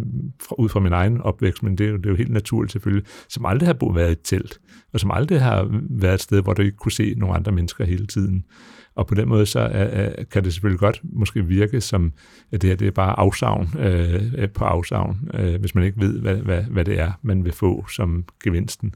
[0.49, 2.73] fra, ud fra min egen opvækst, men det er, jo, det er jo helt naturligt
[2.73, 4.61] selvfølgelig, som aldrig har boet været i et telt,
[4.93, 7.85] og som aldrig har været et sted, hvor du ikke kunne se nogle andre mennesker
[7.85, 8.45] hele tiden.
[8.97, 12.13] Og på den måde så er, er, kan det selvfølgelig godt måske virke som,
[12.53, 16.21] at det her det er bare afsavn øh, på afsavn, øh, hvis man ikke ved,
[16.21, 18.95] hvad, hvad, hvad det er, man vil få som gevinsten.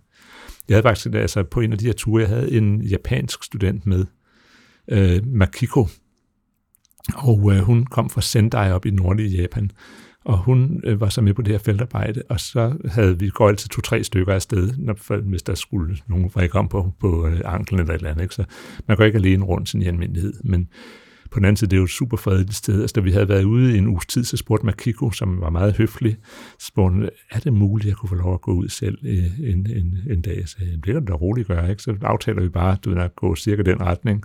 [0.69, 3.87] Jeg havde faktisk, altså på en af de her ture, jeg havde en japansk student
[3.87, 4.05] med,
[4.89, 5.89] øh, Makiko,
[7.15, 9.71] og øh, hun kom fra Sendai op i nordlige Japan,
[10.25, 13.49] og hun øh, var så med på det her feltarbejde, og så havde vi gået
[13.51, 17.41] altid to-tre stykker afsted, når, for, hvis der skulle nogen række om på, på øh,
[17.45, 18.23] anklen eller et eller andet.
[18.23, 18.35] Ikke?
[18.35, 18.45] Så
[18.89, 20.33] man går ikke alene rundt sådan i almindelighed.
[20.45, 20.69] Men
[21.31, 22.81] på den anden side, det er jo et super fredeligt sted.
[22.81, 25.51] Altså, da vi havde været ude i en uges tid, så spurgte Makiko, som var
[25.51, 26.17] meget høflig,
[26.59, 29.67] spurgte, er det muligt, at jeg kunne få lov at gå ud selv øh, en,
[29.77, 30.37] en, en dag?
[30.37, 31.83] Jeg sagde, det kan du da roligt gøre, ikke?
[31.83, 34.25] Så aftaler vi bare, du ved, at gå cirka den retning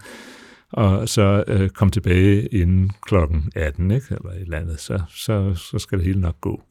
[0.76, 4.06] og så øh, kom tilbage inden klokken 18, ikke?
[4.10, 6.62] eller et eller andet, så, så, så skal det hele nok gå.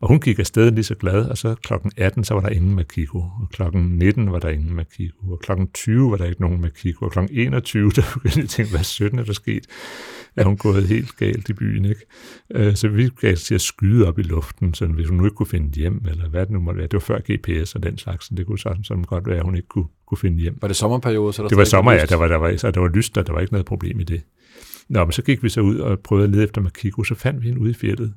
[0.00, 2.74] Og hun gik afsted lige så glad, og så klokken 18, så var der ingen
[2.74, 6.60] Makiko, og klokken 19 var der ingen Makiko, og klokken 20 var der ikke nogen
[6.60, 9.66] Makiko, og klokken 21, der begyndte jeg tænke, hvad 17 er der sket?
[10.36, 12.00] Er hun gået helt galt i byen, ikke?
[12.54, 15.34] Øh, så vi gav til at skyde op i luften, så hvis hun nu ikke
[15.34, 16.86] kunne finde hjem, eller hvad det nu måtte være.
[16.86, 19.44] Det var før GPS og den slags, så det kunne sådan, sådan godt være, at
[19.44, 20.58] hun ikke kunne, kunne finde hjem.
[20.60, 21.32] Var det sommerperiode?
[21.32, 23.26] Så der det var sommer, ja, der var, der var, så der var lyst, og
[23.26, 24.22] der var ikke noget problem i det.
[24.88, 27.42] Nå, men så gik vi så ud og prøvede at lede efter Makiko, så fandt
[27.42, 28.14] vi hende ude i fjellet.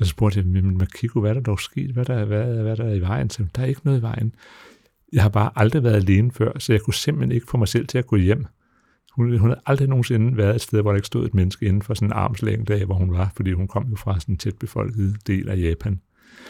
[0.00, 1.90] Og så spurgte jeg, men Makiko, hvad er der dog sket?
[1.90, 3.30] Hvad er der, hvad, hvad er der i vejen?
[3.30, 4.34] Så der er ikke noget i vejen.
[5.12, 7.86] Jeg har bare aldrig været alene før, så jeg kunne simpelthen ikke få mig selv
[7.86, 8.46] til at gå hjem.
[9.12, 11.82] Hun, hun havde aldrig nogensinde været et sted, hvor der ikke stod et menneske inden
[11.82, 14.38] for sådan en armslængde af, hvor hun var, fordi hun kom jo fra sådan en
[14.38, 16.00] tæt befolket del af Japan.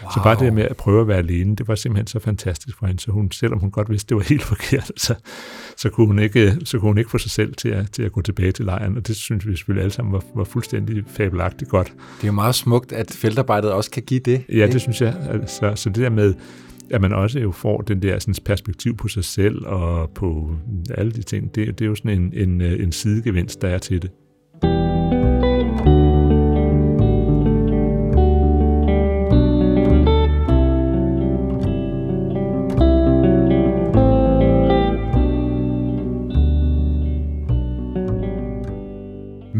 [0.03, 0.11] Wow.
[0.14, 2.87] Så bare det med at prøve at være alene, det var simpelthen så fantastisk for
[2.87, 5.14] hende, så hun, selvom hun godt vidste, det var helt forkert, så,
[5.77, 8.12] så, kunne, hun ikke, så kunne hun ikke få sig selv til at, til at
[8.12, 11.70] gå tilbage til lejren, og det synes vi selvfølgelig alle sammen var, var fuldstændig fabelagtigt
[11.70, 11.87] godt.
[12.16, 14.44] Det er jo meget smukt, at feltarbejdet også kan give det.
[14.49, 14.72] Ja, ikke?
[14.72, 15.16] det synes jeg.
[15.31, 16.35] Altså, så det der med,
[16.90, 20.57] at man også jo får den der sådan, perspektiv på sig selv og på
[20.90, 24.03] alle de ting, det, det er jo sådan en, en, en sidegevinst, der er til
[24.03, 24.11] det.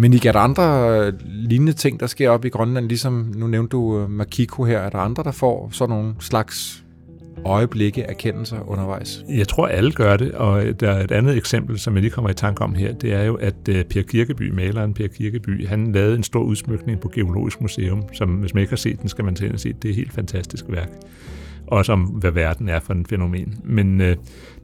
[0.07, 3.47] Men ikke er der andre øh, lignende ting, der sker op i Grønland, ligesom nu
[3.47, 4.79] nævnte du øh, Makiko her.
[4.79, 6.85] Er der andre, der får sådan nogle slags
[7.45, 9.25] øjeblikke erkendelser undervejs?
[9.29, 12.11] Jeg tror, alle gør det, og øh, der er et andet eksempel, som jeg lige
[12.11, 15.93] kommer i tanke om her, det er jo, at Per Kirkeby, maleren Per Kirkeby, han
[15.93, 19.25] lavede en stor udsmykning på Geologisk Museum, som hvis man ikke har set den, skal
[19.25, 19.73] man til at se.
[19.73, 20.91] Det er et helt fantastisk værk
[21.67, 23.61] også om, hvad verden er for en fænomen.
[23.65, 24.17] Men øh,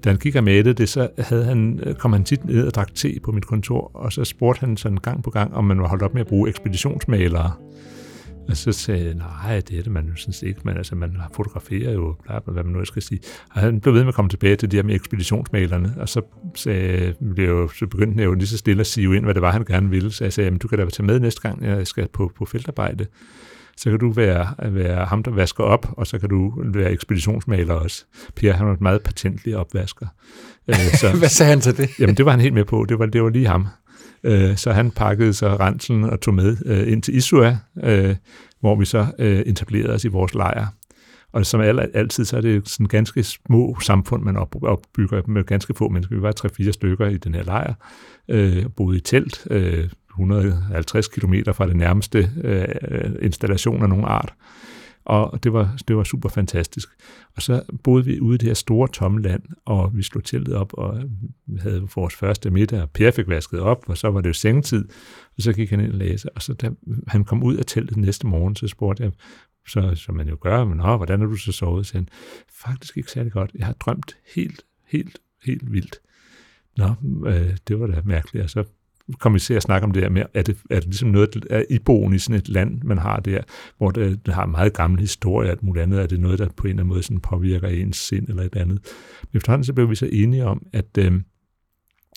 [0.05, 2.75] da han gik og med det, så havde han, øh, kom han tit ned og
[2.75, 5.81] drak te på mit kontor, og så spurgte han sådan gang på gang, om man
[5.81, 7.53] var holdt op med at bruge ekspeditionsmalere.
[8.49, 11.17] Og så sagde jeg, nej, det er det man jo sådan ikke, men altså, man
[11.33, 13.21] fotograferer jo, bla, bla, hvad man nu skal sige.
[13.55, 16.23] Og han blev ved med at komme tilbage til det her med ekspeditionsmalerne, og så,
[16.55, 19.43] sagde, blev jo, så begyndte han jo lige så stille at sige ind, hvad det
[19.43, 20.13] var, han gerne ville.
[20.13, 22.45] Så jeg sagde, jamen, du kan da tage med næste gang, jeg skal på, på
[22.45, 23.07] feltarbejde
[23.83, 27.75] så kan du være, være ham, der vasker op, og så kan du være ekspeditionsmaler
[27.75, 28.05] også.
[28.37, 30.07] Per, han var et meget patentlig opvasker.
[30.69, 31.91] Øh, så, Hvad sagde han til det?
[31.99, 32.87] Jamen, det var han helt med på.
[32.89, 33.67] Det var, det var lige ham.
[34.25, 37.59] Øh, så han pakkede så renselen og tog med øh, ind til Isua,
[38.61, 39.07] hvor vi så
[39.47, 40.67] etablerede os i vores lejr.
[41.33, 41.61] Og som
[41.95, 46.17] altid, så er det sådan ganske små samfund, man opbygger med ganske få mennesker.
[46.17, 47.75] Vi var tre-fire stykker i den her lejr,
[48.29, 54.35] øh, boede i telt, øh, 150 km fra det nærmeste øh, installation af nogen art.
[55.05, 56.89] Og det var, det var super fantastisk.
[57.37, 60.55] Og så boede vi ude i det her store tomme land, og vi slog teltet
[60.55, 61.03] op, og
[61.47, 64.33] vi havde vores første middag, og Per fik vasket op, og så var det jo
[64.33, 64.85] sengetid,
[65.37, 66.29] og så gik han ind og læste.
[66.35, 66.71] Og så da
[67.07, 69.13] han kom ud af teltet næste morgen, så spurgte jeg,
[69.69, 71.87] så, som man jo gør, men Nå, hvordan har du så sovet?
[71.87, 72.09] Så han,
[72.63, 73.51] faktisk ikke særlig godt.
[73.55, 75.97] Jeg har drømt helt, helt, helt vildt.
[76.77, 76.95] Nå,
[77.27, 78.45] øh, det var da mærkeligt.
[78.45, 78.65] Og så
[79.19, 81.35] kom vi til at snakke om det her med, er det, er det ligesom noget,
[81.35, 83.41] der er iboende i sådan et land, man har der,
[83.79, 86.63] hvor det, det har meget gammel historie, at muligt andet, er det noget, der på
[86.63, 88.79] en eller anden måde sådan påvirker ens sind eller et andet.
[89.33, 91.13] Men efterhånden så blev vi så enige om, at øh,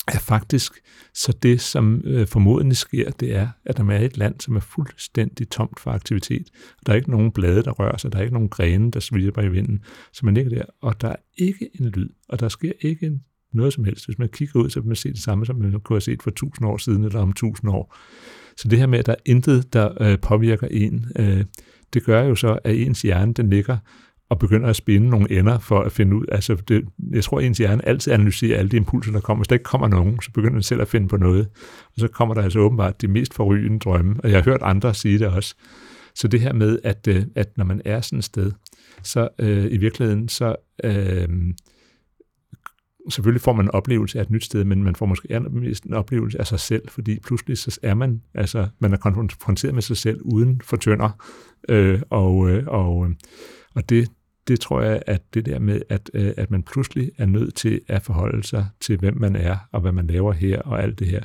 [0.08, 0.71] er faktisk
[1.13, 4.60] så det, som øh, formodentlig sker, det er, at der er et land, som er
[4.60, 6.48] fuldstændig tomt for aktivitet.
[6.86, 9.41] Der er ikke nogen blade, der rører sig, der er ikke nogen grene, der svirper
[9.41, 9.84] i vinden.
[10.13, 13.24] Så man ligger der, og der er ikke en lyd, og der sker ikke en
[13.55, 14.05] noget som helst.
[14.05, 16.23] Hvis man kigger ud, så kan man se det samme, som man kunne have set
[16.23, 17.95] for tusind år siden, eller om tusind år.
[18.57, 21.43] Så det her med, at der er intet, der øh, påvirker en, øh,
[21.93, 23.77] det gør jo så, at ens hjerne, den ligger
[24.29, 26.25] og begynder at spinde nogle ender for at finde ud.
[26.31, 29.39] Altså, det, jeg tror, at ens hjerne altid analyserer alle de impulser, der kommer.
[29.39, 31.47] Hvis der ikke kommer nogen, så begynder den selv at finde på noget.
[31.85, 34.15] Og så kommer der altså åbenbart de mest forrygende drømme.
[34.23, 35.55] Og jeg har hørt andre sige det også.
[36.15, 38.51] Så det her med, at, øh, at når man er sådan et sted,
[39.03, 41.27] så øh, i virkeligheden, så øh,
[43.09, 45.93] selvfølgelig får man en oplevelse af et nyt sted, men man får måske mest en
[45.93, 49.97] oplevelse af sig selv, fordi pludselig så er man, altså man er konfronteret med sig
[49.97, 51.09] selv uden for tønder,
[51.69, 53.09] øh, og, øh, og,
[53.75, 54.09] og det,
[54.47, 57.81] det tror jeg, at det der med, at, øh, at man pludselig er nødt til
[57.87, 61.07] at forholde sig til, hvem man er, og hvad man laver her, og alt det
[61.07, 61.23] her,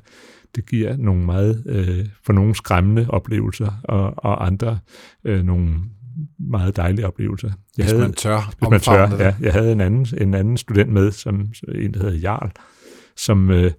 [0.57, 4.79] det giver nogle meget, øh, for nogle skræmmende oplevelser, og, og andre
[5.25, 5.75] øh, nogle
[6.39, 7.49] meget dejlige oplevelser.
[7.49, 9.35] Jeg hvis havde, man tør hvis man tør, ja.
[9.41, 12.51] Jeg havde en anden, en anden student med, som en, der hedder Jarl,
[13.17, 13.73] som øh,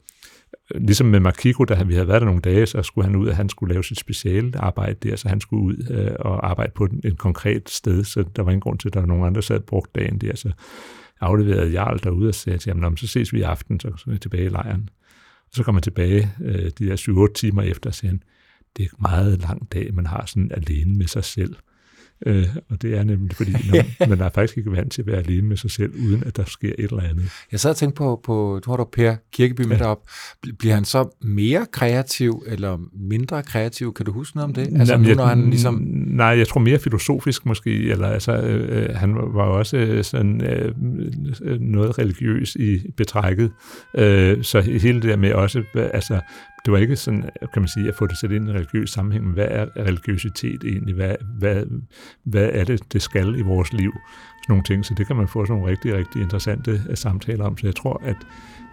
[0.76, 3.36] ligesom med Makiko, da vi havde været der nogle dage, så skulle han ud, at
[3.36, 6.88] han skulle lave sit speciale arbejde der, så han skulle ud øh, og arbejde på
[7.04, 9.46] en konkret sted, så der var ingen grund til, at der var nogen andre, der
[9.46, 10.52] sad brugt dagen der, så
[11.22, 14.18] afleverede Jarl derude og sagde til ham, så ses vi i aften, så er vi
[14.18, 14.90] tilbage i lejren.
[15.44, 18.24] Og så kommer man tilbage øh, de der 7-8 timer efter, og siger han,
[18.78, 21.56] det er en meget lang dag, man har sådan alene med sig selv.
[22.26, 25.18] Øh, og det er nemlig, fordi man, man er faktisk ikke vant til at være
[25.18, 27.30] alene med sig selv, uden at der sker et eller andet.
[27.52, 29.84] Jeg sad og tænkte på, på du har du Per Kirkeby med ja.
[29.84, 30.00] derop.
[30.60, 33.94] Bliver han så mere kreativ, eller mindre kreativ?
[33.94, 34.80] Kan du huske noget om det?
[34.80, 35.82] Altså, Jamen, nu, når han ligesom...
[35.94, 40.42] Nej, jeg tror mere filosofisk måske, eller altså, øh, øh han var også øh, sådan
[40.42, 40.76] øh,
[41.60, 43.52] noget religiøs i betrækket.
[43.98, 46.20] Øh, så hele det der med også, altså,
[46.66, 48.90] det var ikke sådan, kan man sige, at få det sat ind i en religiøs
[48.90, 50.96] sammenhæng, men hvad er religiøsitet egentlig?
[50.96, 51.64] Hvad, hvad,
[52.24, 53.92] hvad er det, det skal i vores liv?
[53.92, 57.46] Sådan nogle ting, så det kan man få sådan nogle rigtig, rigtig interessante øh, samtaler
[57.46, 57.58] om.
[57.58, 58.18] Så jeg tror, at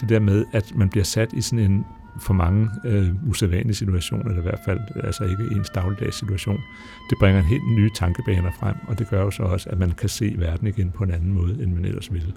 [0.01, 1.85] det der med, at man bliver sat i sådan en
[2.20, 6.61] for mange øh, usædvanlige situationer, eller i hvert fald altså ikke ens dagligdags situation,
[7.11, 9.90] det bringer en helt nye tankebaner frem, og det gør jo så også, at man
[9.90, 12.33] kan se verden igen på en anden måde, end man ellers ville.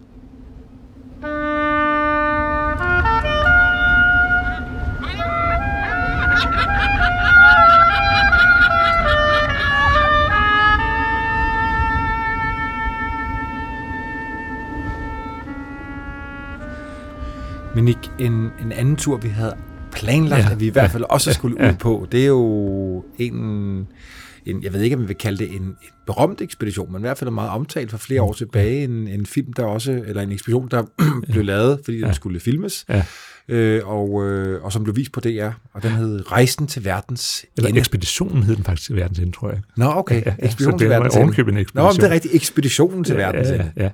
[17.76, 19.58] Men ikke en, en anden tur, vi havde
[19.92, 22.28] planlagt, ja, at vi i hvert fald ja, også skulle ja, ud på, det er
[22.28, 23.34] jo en,
[24.46, 27.04] en, jeg ved ikke, om vi vil kalde det en, en berømt ekspedition, men i
[27.04, 30.32] hvert fald meget omtalt for flere år tilbage, en, en film, der også, eller en
[30.32, 30.84] ekspedition, der
[31.32, 32.86] blev lavet, fordi den skulle filmes.
[32.90, 33.06] Ja
[33.52, 37.46] øh, og, øh, og som blev vist på DR, og den hed Rejsen til verdens
[37.58, 37.80] Eller ende.
[37.80, 39.60] ekspeditionen hed den faktisk til verdens ende, tror jeg.
[39.78, 40.16] Nå, okay.
[40.26, 41.24] Ja, ja, ekspeditionen til verdens ende.
[41.24, 41.66] En ekspedition.
[41.74, 42.36] Nå, men det er rigtigt.
[42.36, 43.72] Ekspeditionen til ja, verdens ja, ende.
[43.78, 43.90] Ja, ja.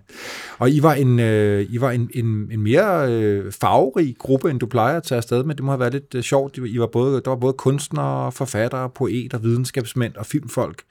[0.57, 4.59] Og I var en, øh, I var en, en, en mere øh, farverig gruppe, end
[4.59, 5.55] du plejer at tage afsted med.
[5.55, 6.57] Det må have været lidt øh, sjovt.
[6.57, 10.81] I var både, der var både kunstnere, forfattere, poeter, videnskabsmænd og filmfolk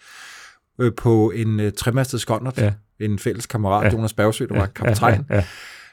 [0.80, 2.58] øh, på en øh, tremastet skåndert.
[2.58, 2.72] Ja.
[3.00, 3.96] En fælles kammerat, ja.
[3.96, 5.26] Jonas Bergsø, der var kaptajn.
[5.30, 5.44] Ja, ja, ja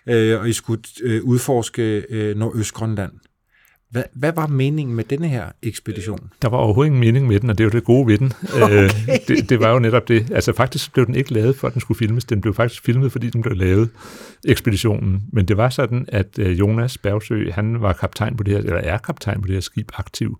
[0.07, 3.11] øh, og I skulle øh, udforske øh, Nordøstgrønland.
[3.93, 6.29] Hvad, hvad var meningen med denne her ekspedition?
[6.41, 8.33] Der var overhovedet ingen mening med den, og det jo det gode ved den.
[8.61, 8.83] Okay.
[8.83, 8.89] Øh,
[9.27, 10.31] det, det var jo netop det.
[10.31, 12.25] Altså faktisk blev den ikke lavet, for at den skulle filmes.
[12.25, 13.89] Den blev faktisk filmet, fordi den blev lavet,
[14.45, 15.21] ekspeditionen.
[15.33, 18.77] Men det var sådan, at øh, Jonas Bergsø, han var kaptajn på det her, eller
[18.77, 20.37] er kaptajn på det her skib aktiv.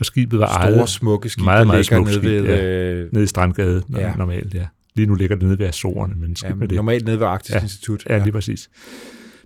[0.00, 3.12] Og skibet var Store, ejet, smukke skib, meget, meget smukke skib, nede, ved, ja, øh,
[3.12, 4.14] nede i Strandgade ja.
[4.16, 4.66] normalt, ja.
[4.96, 6.76] Lige nu ligger det nede ved Azorerne, men skidt ja, med det.
[6.76, 8.06] Normalt nede ved Arktisk ja, Institut.
[8.08, 8.70] Ja, ja, lige præcis.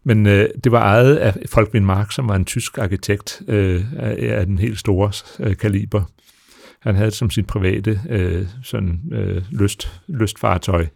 [0.04, 4.46] Men øh, det var ejet af Folkvin Mark, som var en tysk arkitekt øh, af
[4.46, 6.02] den helt store øh, kaliber.
[6.80, 10.86] Han havde det som sit private øh, sådan, øh, lyst, lystfartøj.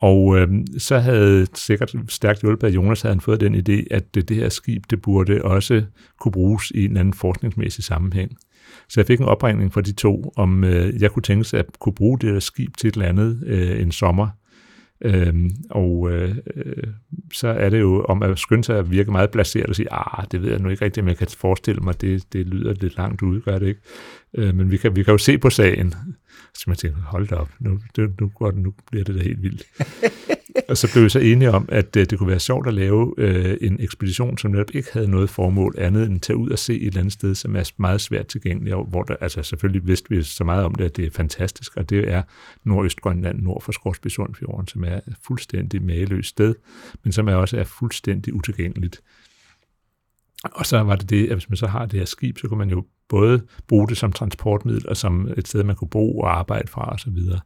[0.00, 4.14] Og øh, så havde sikkert stærkt hjulpet af Jonas, havde han fået den idé, at
[4.14, 5.84] det, det her skib, det burde også
[6.20, 8.36] kunne bruges i en anden forskningsmæssig sammenhæng.
[8.90, 11.66] Så jeg fik en opringning fra de to, om øh, jeg kunne tænke sig at
[11.78, 14.28] kunne bruge det der skib til et eller andet øh, en sommer.
[15.04, 16.84] Øhm, og øh, øh,
[17.32, 20.24] så er det jo om at skynde sig at virke meget placeret og sige, ah,
[20.32, 22.96] det ved jeg nu ikke rigtigt, men jeg kan forestille mig, det, det lyder lidt
[22.96, 23.80] langt ud, gør det ikke?
[24.34, 25.94] Øh, men vi kan, vi kan jo se på sagen.
[26.54, 29.22] Så man tænkte, hold da op, nu, det, nu, går det, nu bliver det da
[29.22, 29.66] helt vildt.
[30.68, 33.14] og så blev vi så enige om, at øh, det kunne være sjovt at lave
[33.18, 36.58] øh, en ekspedition, som netop ikke havde noget formål andet end at tage ud og
[36.58, 39.86] se et eller andet sted, som er meget svært tilgængeligt, og hvor der, altså selvfølgelig
[39.86, 42.22] vidste vi så meget om det, at det er fantastisk, og det er
[42.64, 46.54] Nordøstgrønland nord for Skorsbysundfjorden, som er et fuldstændig mageløst sted,
[47.04, 49.00] men som er også er fuldstændig utilgængeligt.
[50.44, 52.58] Og så var det det, at hvis man så har det her skib, så kunne
[52.58, 56.38] man jo både bruge det som transportmiddel, og som et sted, man kunne bo og
[56.38, 57.08] arbejde fra osv.
[57.08, 57.40] Og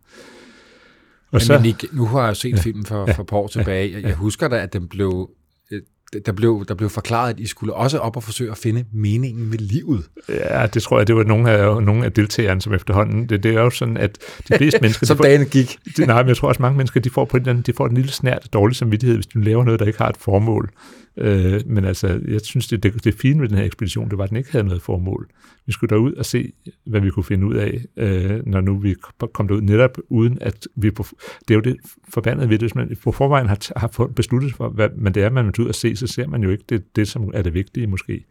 [1.32, 3.36] men, så, men ikke, nu har jeg set ja, filmen for, ja, for et par
[3.36, 3.92] år tilbage.
[3.92, 5.30] Jeg, jeg husker da, at den blev
[5.70, 5.82] øh,
[6.26, 9.50] der blev, der blev forklaret, at I skulle også op og forsøge at finde meningen
[9.50, 10.04] med livet.
[10.28, 13.54] Ja, det tror jeg, det var nogle af, nogle af deltagerne, som efterhånden, det, det
[13.54, 15.06] er jo sådan, at de fleste mennesker...
[15.06, 15.78] som dagen gik.
[15.96, 17.94] De, nej, men jeg tror også, mange mennesker, de får, på den, de får en
[17.94, 20.70] lille snært dårlig samvittighed, hvis de laver noget, der ikke har et formål.
[21.16, 24.24] Øh, men altså, jeg synes, det, det, det fine ved den her ekspedition, det var,
[24.24, 25.28] at den ikke havde noget formål.
[25.66, 26.52] Vi skulle derud og se,
[26.86, 28.94] hvad vi kunne finde ud af, øh, når nu vi
[29.32, 31.06] kom derud, netop uden at vi på,
[31.48, 31.76] det er jo det
[32.08, 35.30] forbandede ved det, hvis man på forvejen har, har besluttet for, hvad men det er,
[35.30, 37.54] man vil ud og se, så ser man jo ikke det, det som er det
[37.54, 38.24] vigtige måske.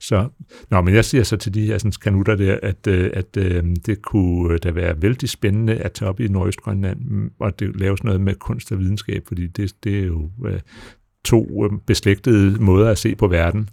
[0.00, 0.28] Så,
[0.70, 3.64] nå, men jeg siger så til de her sådan, kanutter der, at, at, at øh,
[3.86, 7.80] det kunne øh, da være vældig spændende at tage op i Nordøstgrønland, mm, og det
[7.80, 10.60] laves noget med kunst og videnskab, fordi det, det er jo øh,
[11.26, 13.68] to øh, beslægtede måder at se på verden.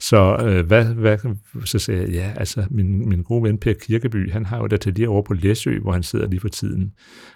[0.00, 1.18] Så øh, hvad, hvad,
[1.64, 4.72] så sagde jeg, ja, altså min, min gode ven Per Kirkeby, han har jo et
[4.72, 6.92] atelier over på Læsø, hvor han sidder lige for tiden.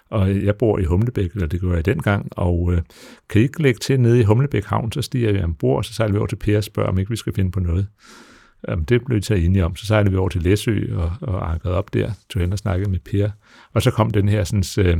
[0.09, 2.81] Og jeg bor i Humlebæk, eller det gjorde jeg dengang, og øh,
[3.29, 5.93] kan I ikke lægge til nede i Humlebæk Havn, så stiger jeg ombord, og så
[5.93, 7.87] sejler vi over til Per og spørger, om ikke vi skal finde på noget.
[8.67, 9.75] Jamen, det blev vi taget enige om.
[9.75, 12.91] Så sejlede vi over til Læsø og, og ankerede op der, tog hen og snakkede
[12.91, 13.29] med Per.
[13.73, 14.97] Og så kom den her sådan, øh,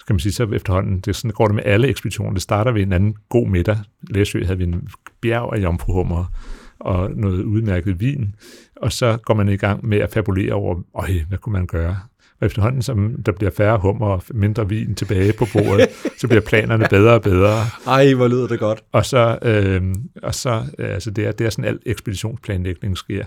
[0.00, 2.32] skal man sige, så efterhånden, det sådan går det med alle ekspeditioner.
[2.32, 3.78] Det starter ved en anden god middag.
[4.02, 4.88] Læsø havde vi en
[5.20, 6.24] bjerg af jomfruhummer
[6.80, 8.34] og noget udmærket vin,
[8.76, 11.98] og så går man i gang med at fabulere over, øj, hvad kunne man gøre?
[12.40, 15.88] Og efterhånden, som der bliver færre hummer og mindre vin tilbage på bordet,
[16.18, 17.64] så bliver planerne bedre og bedre.
[17.86, 18.82] Ej, hvor lyder det godt.
[18.92, 19.82] Og så, øh,
[20.22, 23.24] og så altså det er, det er sådan, al ekspeditionsplanlægning sker.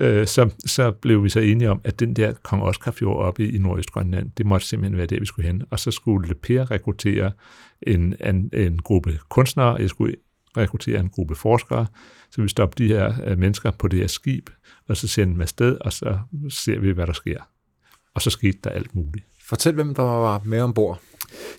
[0.00, 3.48] Øh, så, så blev vi så enige om, at den der Kong Oscar Fjord oppe
[3.48, 5.62] i Nordøstgrønland, det måtte simpelthen være der, vi skulle hen.
[5.70, 7.32] Og så skulle Per rekruttere
[7.82, 10.14] en, en, en gruppe kunstnere, jeg skulle
[10.56, 11.86] rekruttere en gruppe forskere,
[12.30, 14.50] så vi stopper de her øh, mennesker på det her skib,
[14.88, 16.18] og så sender dem afsted, og så
[16.48, 17.40] ser vi, hvad der sker.
[18.14, 19.26] Og så skete der alt muligt.
[19.48, 21.00] Fortæl, hvem der var med ombord.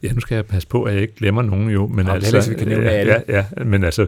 [0.04, 1.88] Ja, nu skal jeg passe på, at jeg ikke glemmer nogen jo.
[1.88, 4.08] Men ja, altså, det er, vi kan nævne ja, ja, ja, men altså,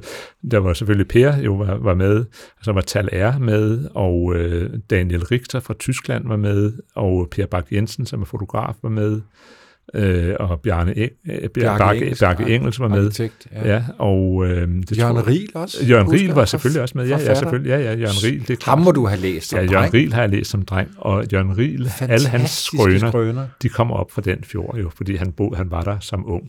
[0.52, 2.26] der var selvfølgelig Per jo var, var med,
[2.62, 7.46] så var Tal R med, og øh, Daniel Richter fra Tyskland var med, og Per
[7.46, 9.22] Bak Jensen, som er fotograf, var med
[9.94, 13.06] øh, og Bjarne, Eng, øh, Bjarke, Bjarke, Engels, Bjarke Engels var med.
[13.06, 13.74] Arkitekt, ja.
[13.74, 13.84] ja.
[13.98, 15.86] og, øh, det Jørgen Riel også?
[15.86, 17.08] Jørgen Riel var selvfølgelig også med.
[17.08, 17.70] Ja, ja, selvfølgelig.
[17.70, 18.48] Ja, ja, Jørgen Riel.
[18.48, 20.90] Det Ham må du have læst som Ja, Jørgen Riel har jeg læst som dreng,
[20.98, 25.16] og Jørgen Riel, alle hans skrøner, skrøner, de kommer op fra den fjord jo, fordi
[25.16, 26.44] han, bo, han var der som ung.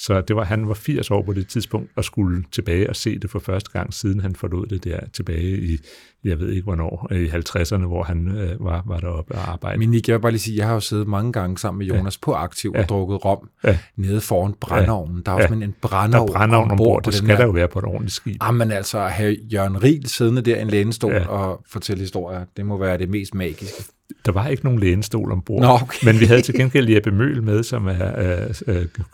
[0.00, 3.18] Så det var, han var 80 år på det tidspunkt og skulle tilbage og se
[3.18, 5.78] det for første gang, siden han forlod det der tilbage i,
[6.24, 9.78] jeg ved ikke hvornår, i 50'erne, hvor han øh, var, var deroppe og arbejdede.
[9.78, 11.86] Men Nick, jeg vil bare lige sige, jeg har jo siddet mange gange sammen med
[11.86, 12.18] Jonas ja.
[12.22, 12.84] på Aktiv og ja.
[12.84, 13.78] drukket rom ja.
[13.96, 15.16] nede foran brændeovnen.
[15.16, 15.22] Ja.
[15.26, 15.64] Der er også ja.
[15.64, 16.70] en brændeovn, der er ombord.
[16.70, 18.42] ombord det skal der jo være på et ordentligt skib.
[18.42, 21.26] Jamen altså, at have Jørgen Riel siddende der i en lænestol ja.
[21.28, 23.82] og fortælle historier, det må være det mest magiske
[24.26, 26.06] der var ikke nogen lænestol ombord, Nå, okay.
[26.06, 28.52] men vi havde til gengæld Jeppe Møl med, som er, er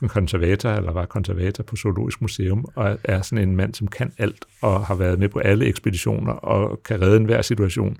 [0.09, 4.45] konservator, eller var konservator på Zoologisk Museum, og er sådan en mand, som kan alt,
[4.63, 7.97] og har været med på alle ekspeditioner, og kan redde enhver situation.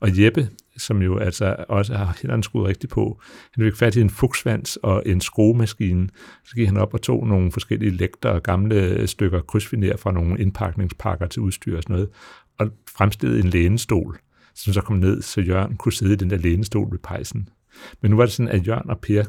[0.00, 3.20] Og Jeppe, som jo altså også har hænderne skudt rigtigt på,
[3.54, 6.08] han fik fat i en fugsvans og en skruemaskine.
[6.44, 10.40] Så gik han op og tog nogle forskellige lægter og gamle stykker krydsfiner fra nogle
[10.40, 12.08] indpakningspakker til udstyr og sådan noget,
[12.58, 14.18] og fremstillede en lænestol
[14.54, 17.48] som så kom ned, så Jørgen kunne sidde i den der lænestol ved pejsen.
[18.02, 19.24] Men nu var det sådan, at Jørgen og Per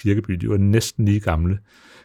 [0.00, 1.58] Kirkeby, de var næsten lige gamle,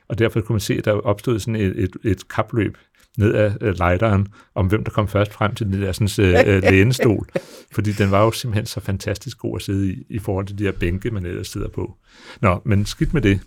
[0.08, 2.78] og derfor kunne man se, at der opstod sådan et, et, et kapløb
[3.18, 7.28] ned af lejderen, om hvem der kom først frem til den der sådan, uh, lænestol.
[7.72, 10.64] Fordi den var jo simpelthen så fantastisk god at sidde i, i forhold til de
[10.64, 11.98] her bænke, man ellers sidder på.
[12.42, 13.40] Nå, men skidt med det.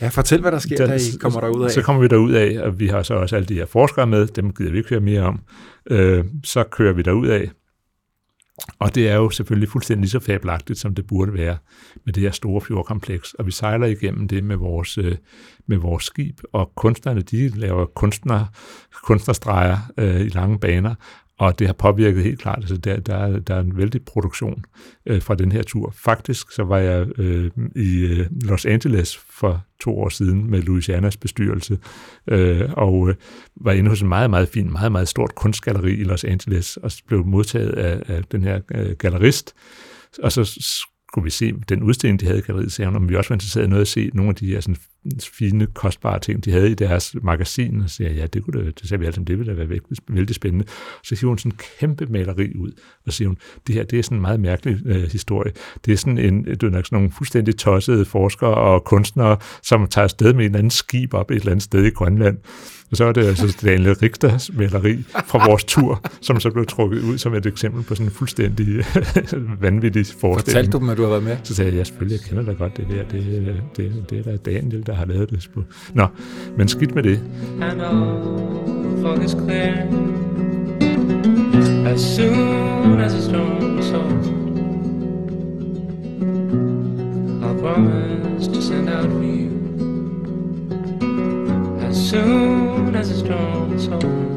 [0.00, 1.70] Ja, fortæl, hvad der sker, da I kommer derud af.
[1.70, 4.26] Så kommer vi derud af, og vi har så også alle de her forskere med,
[4.26, 5.40] dem gider vi ikke høre mere om.
[5.90, 7.50] Uh, så kører vi derud af,
[8.78, 11.56] og det er jo selvfølgelig fuldstændig lige så fabelagtigt, som det burde være
[12.04, 13.34] med det her store fjordkompleks.
[13.34, 15.16] Og vi sejler igennem det med vores, øh,
[15.66, 18.44] med vores skib, og kunstnerne de laver kunstner,
[19.04, 20.94] kunstnerstreger øh, i lange baner,
[21.38, 22.58] og det har påvirket helt klart.
[22.58, 24.64] Altså der, der, er, der er en vældig produktion
[25.06, 25.94] øh, fra den her tur.
[25.96, 31.16] Faktisk så var jeg øh, i øh, Los Angeles for to år siden med Louisianas
[31.16, 31.78] bestyrelse,
[32.26, 33.14] øh, og øh,
[33.56, 36.90] var inde hos en meget, meget fin, meget, meget stort kunstgalleri i Los Angeles, og
[37.06, 39.54] blev modtaget af, af den her øh, gallerist,
[40.22, 40.44] og så
[41.12, 43.34] skulle vi se den udstilling, de havde i galleriet, sagde hun, om vi også var
[43.34, 44.76] interesseret i noget at se nogle af de her sådan,
[45.32, 48.88] fine, kostbare ting, de havde i deres magasin, og siger, ja, det, kunne det, det
[48.88, 49.78] sagde vi altid, det ville da være
[50.08, 50.64] vældig, spændende.
[51.04, 52.72] Så hiver hun sådan en kæmpe maleri ud,
[53.06, 53.36] og siger hun,
[53.66, 55.52] det her, det er sådan en meget mærkelig øh, historie.
[55.84, 59.86] Det er sådan en, det er nok sådan nogle fuldstændig tossede forskere og kunstnere, som
[59.86, 62.38] tager afsted med en anden skib op et eller andet sted i Grønland,
[62.90, 67.02] og så er det altså Daniel Richters maleri fra vores tur, som så blev trukket
[67.02, 68.66] ud som et eksempel på sådan en fuldstændig
[69.60, 70.34] vanvittig forestilling.
[70.36, 71.36] Fortalte du dem, at du har været med?
[71.42, 73.04] Så sagde jeg, ja, selvfølgelig, jeg kender da godt det der.
[73.04, 75.48] Det, det, det, det er da Daniel, der har lavet det.
[75.94, 76.06] Nå,
[76.56, 77.20] men skidt med det.
[77.60, 79.86] And all is clear
[81.86, 84.18] As soon as the storm is over
[87.48, 89.50] I promise to send out for you
[91.88, 94.28] As soon as the storm is over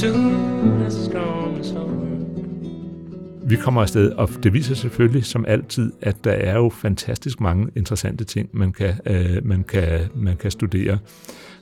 [0.00, 0.39] soon
[3.50, 7.68] vi kommer afsted, og det viser selvfølgelig som altid, at der er jo fantastisk mange
[7.76, 10.98] interessante ting, man kan, øh, man kan, man kan studere.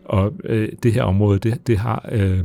[0.05, 2.41] Og øh, det her område, det, det, har, øh,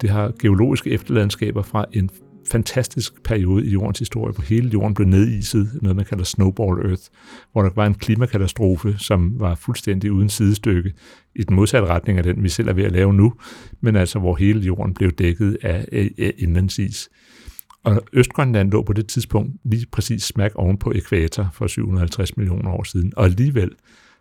[0.00, 2.10] det har geologiske efterladenskaber fra en
[2.50, 7.02] fantastisk periode i jordens historie, hvor hele jorden blev nediset, noget man kalder snowball earth,
[7.52, 10.92] hvor der var en klimakatastrofe, som var fuldstændig uden sidestykke
[11.34, 13.32] i den modsatte retning af den, vi selv er ved at lave nu,
[13.80, 17.08] men altså hvor hele jorden blev dækket af, af indlandsis.
[17.84, 22.70] Og Østgrønland lå på det tidspunkt lige præcis smæk oven på ekvator for 750 millioner
[22.70, 23.70] år siden, og alligevel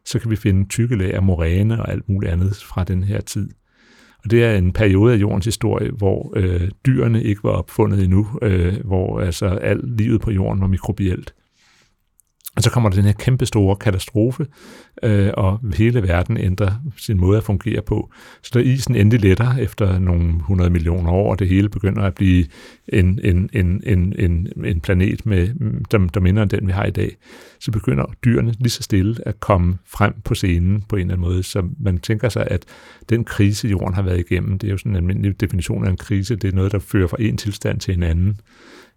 [0.05, 3.21] så kan vi finde tykke lag af moræne og alt muligt andet fra den her
[3.21, 3.49] tid.
[4.23, 8.27] Og det er en periode af jordens historie, hvor øh, dyrene ikke var opfundet endnu,
[8.41, 11.33] øh, hvor altså alt livet på jorden var mikrobielt.
[12.55, 14.45] Og så kommer der den her kæmpe store katastrofe,
[15.03, 18.11] øh, og hele verden ændrer sin måde at fungere på.
[18.41, 22.15] Så da isen endelig letter efter nogle 100 millioner år, og det hele begynder at
[22.15, 22.45] blive
[22.87, 25.47] en, en, en, en, en, en planet, med,
[25.91, 27.15] der, der minder om den, vi har i dag,
[27.59, 31.27] så begynder dyrene lige så stille at komme frem på scenen på en eller anden
[31.27, 31.43] måde.
[31.43, 32.65] Så man tænker sig, at
[33.09, 35.97] den krise, jorden har været igennem, det er jo sådan en almindelig definition af en
[35.97, 38.39] krise, det er noget, der fører fra en tilstand til en anden.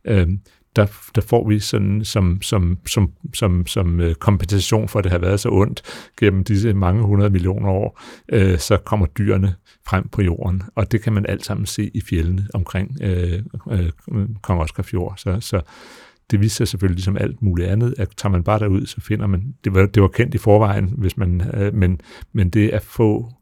[0.05, 0.29] Øh,
[0.77, 5.12] der, der får vi sådan som, som, som, som, som øh, kompensation for, at det
[5.12, 5.83] har været så ondt
[6.20, 9.55] gennem disse mange hundrede millioner år, øh, så kommer dyrene
[9.87, 13.91] frem på jorden, og det kan man alt sammen se i fjellene omkring øh, øh,
[14.43, 15.14] Kong Oscar Fjord.
[15.16, 15.61] Så, så
[16.31, 19.27] det viser sig selvfølgelig som alt muligt andet, at tager man bare derud, så finder
[19.27, 22.01] man, det var, det var kendt i forvejen, hvis man, øh, men,
[22.33, 23.33] men det at få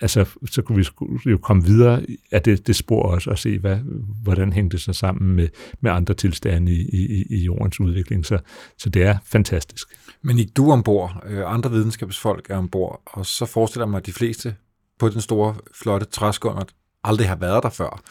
[0.00, 0.84] altså, så kunne
[1.24, 3.76] vi jo komme videre af det, det spor også, og se, hvad,
[4.22, 5.48] hvordan hængte det sig sammen med,
[5.80, 8.26] med andre tilstande i, i, i jordens udvikling.
[8.26, 8.38] Så,
[8.78, 9.88] så det er fantastisk.
[10.22, 14.06] Men ikke du ombord, øh, andre videnskabsfolk er ombord, og så forestiller jeg mig, at
[14.06, 14.54] de fleste
[14.98, 16.62] på den store, flotte træskunder
[17.04, 18.02] aldrig har været der før.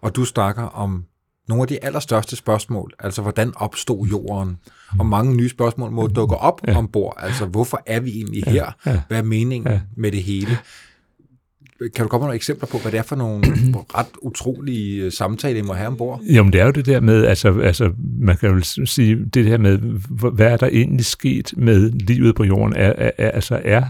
[0.00, 1.04] Og du snakker om
[1.48, 4.56] nogle af de allerstørste spørgsmål, altså hvordan opstod jorden?
[4.98, 6.76] Og mange nye spørgsmål må dukke op ja.
[6.76, 7.14] ombord.
[7.18, 8.72] Altså hvorfor er vi egentlig her?
[9.08, 9.80] Hvad er meningen ja.
[9.96, 10.58] med det hele?
[11.78, 13.42] Kan du komme med nogle eksempler på, hvad det er for nogle
[13.98, 16.20] ret utrolige øh, samtaler, I må have ombord?
[16.22, 19.58] Jamen, det er jo det der med, altså, altså man kan jo sige, det her
[19.58, 19.78] med,
[20.32, 22.76] hvad er der egentlig sket med livet på jorden?
[22.76, 23.84] Er, er, er, altså, er,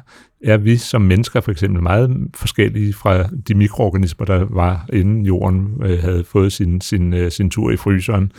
[0.44, 5.68] er vi som mennesker for eksempel meget forskellige fra de mikroorganismer, der var inden jorden
[5.84, 8.32] øh, havde fået sin, sin, øh, sin tur i fryseren?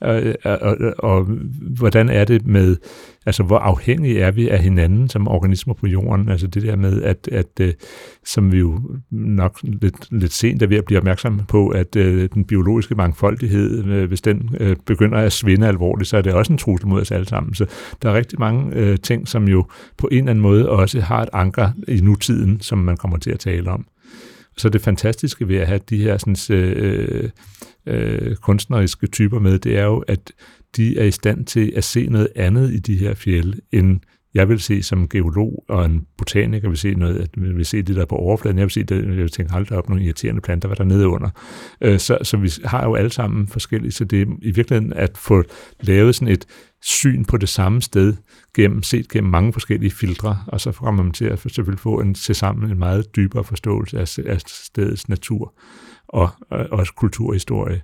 [0.00, 1.28] Og, og, og, og
[1.60, 2.76] hvordan er det med,
[3.26, 6.28] altså hvor afhængige er vi af hinanden som organismer på jorden?
[6.28, 7.72] Altså det der med, at, at øh,
[8.24, 12.28] som vi jo nok lidt, lidt sent er ved at blive opmærksomme på, at øh,
[12.34, 16.52] den biologiske mangfoldighed, øh, hvis den øh, begynder at svinde alvorligt, så er det også
[16.52, 17.54] en trussel mod os alle sammen.
[17.54, 17.66] Så
[18.02, 19.64] der er rigtig mange øh, ting, som jo
[19.98, 23.30] på en eller anden måde også har et anker i nutiden, som man kommer til
[23.30, 23.86] at tale om.
[24.56, 27.30] Så det fantastiske ved at have de her sådan, øh,
[27.86, 30.32] øh, øh kunstneriske typer med, det er jo, at
[30.76, 34.00] de er i stand til at se noget andet i de her fjelle, end
[34.34, 37.96] jeg vil se som geolog og en botaniker vil se noget, at vil se det
[37.96, 38.58] der på overfladen.
[38.58, 41.08] Jeg vil se det, jeg vil tænke, hold op, nogle irriterende planter, hvad der nede
[41.08, 41.30] under.
[41.80, 45.18] Øh, så, så vi har jo alle sammen forskellige, så det er i virkeligheden at
[45.18, 45.44] få
[45.80, 46.46] lavet sådan et
[46.82, 48.14] syn på det samme sted,
[48.54, 52.14] gennem, set gennem mange forskellige filtre, og så kommer man til at selvfølgelig få en,
[52.14, 55.54] til sammen en meget dybere forståelse af, af stedets natur
[56.08, 57.82] og, og også kulturhistorie.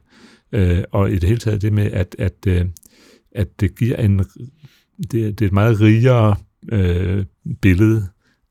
[0.52, 2.66] Øh, og i det hele taget det med, at, at, øh,
[3.32, 6.36] at det giver en, det, det er et meget rigere
[6.72, 7.24] øh,
[7.62, 8.08] billede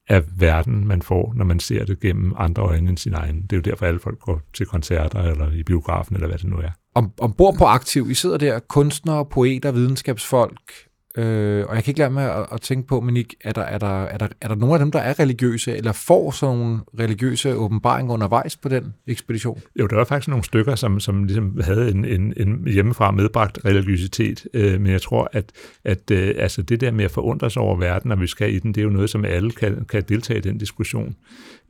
[0.09, 3.41] af verden, man får, når man ser det gennem andre øjne end sin egen.
[3.41, 6.49] Det er jo derfor, alle folk går til koncerter eller i biografen, eller hvad det
[6.49, 6.69] nu er.
[6.95, 10.71] Om, ombord på Aktiv, I sidder der kunstnere, poeter, videnskabsfolk,
[11.17, 13.61] Øh, og jeg kan ikke lade med at, at tænke på, men ikke, er, der,
[13.61, 16.57] er, der, er, der, er der nogle af dem, der er religiøse, eller får sådan
[16.57, 19.61] nogle religiøse åbenbaringer undervejs på den ekspedition?
[19.79, 23.59] Jo, der var faktisk nogle stykker, som, som ligesom havde en, en, en hjemmefra medbragt
[23.65, 25.51] religiøsitet, øh, men jeg tror, at,
[25.83, 28.59] at øh, altså det der med at forundre sig over verden, når vi skal i
[28.59, 31.15] den, det er jo noget, som alle kan, kan deltage i den diskussion.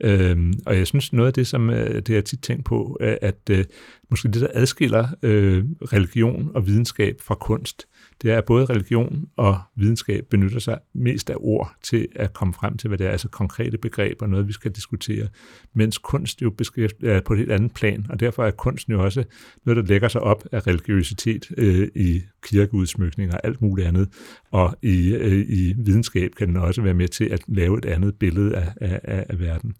[0.00, 3.18] Øh, og jeg synes, noget af det, som øh, det har tit tænkt på, er,
[3.22, 3.64] at øh,
[4.10, 7.86] måske det, der adskiller øh, religion og videnskab fra kunst,
[8.22, 12.54] det er, at både religion og videnskab benytter sig mest af ord til at komme
[12.54, 15.28] frem til, hvad det er, altså konkrete begreber, noget vi skal diskutere,
[15.74, 16.54] mens kunst jo
[17.02, 19.24] er på et helt andet plan, og derfor er kunsten jo også
[19.64, 24.08] noget, der lægger sig op af religiøsitet øh, i kirkeudsmykninger og alt muligt andet,
[24.50, 28.14] og i, øh, i videnskab kan den også være med til at lave et andet
[28.14, 29.74] billede af, af, af verden.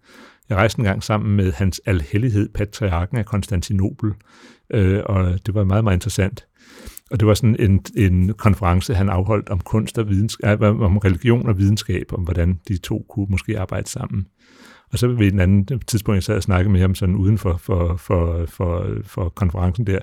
[0.49, 4.13] Jeg rejste en gang sammen med hans alhellighed, patriarken af Konstantinopel,
[4.71, 6.47] øh, og det var meget, meget interessant.
[7.11, 11.49] Og det var sådan en, en konference, han afholdt om kunst og videnskab, om religion
[11.49, 14.27] og videnskab, om hvordan de to kunne måske arbejde sammen.
[14.93, 17.57] Og så ved en anden tidspunkt, jeg sad og snakkede med ham sådan uden for,
[17.57, 19.99] for, for, for, for konferencen der,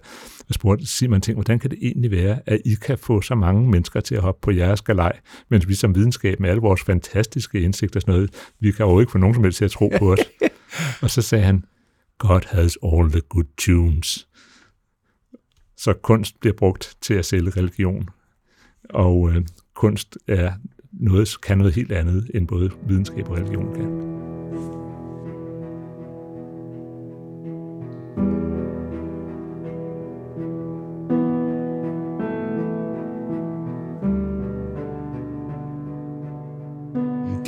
[0.48, 3.36] og spurgte, sig man ting, hvordan kan det egentlig være, at I kan få så
[3.36, 5.20] mange mennesker til at hoppe på jeres galej,
[5.50, 9.00] mens vi som videnskab med alle vores fantastiske indsigter og sådan noget, vi kan jo
[9.00, 10.20] ikke få nogen som helst til at tro på os.
[11.04, 11.64] og så sagde han,
[12.18, 14.28] God has all the good tunes.
[15.78, 18.10] Så kunst bliver brugt til at sælge religion.
[18.90, 20.54] Og øh, kunst er
[20.92, 24.13] noget, kan noget helt andet, end både videnskab og religion kan.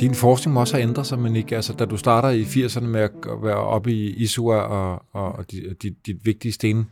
[0.00, 1.56] Din forskning må også have ændret sig, men ikke?
[1.56, 3.10] Altså, da du starter i 80'erne med at
[3.42, 6.86] være oppe i Isua og, og dit, dit, dit vigtige sten,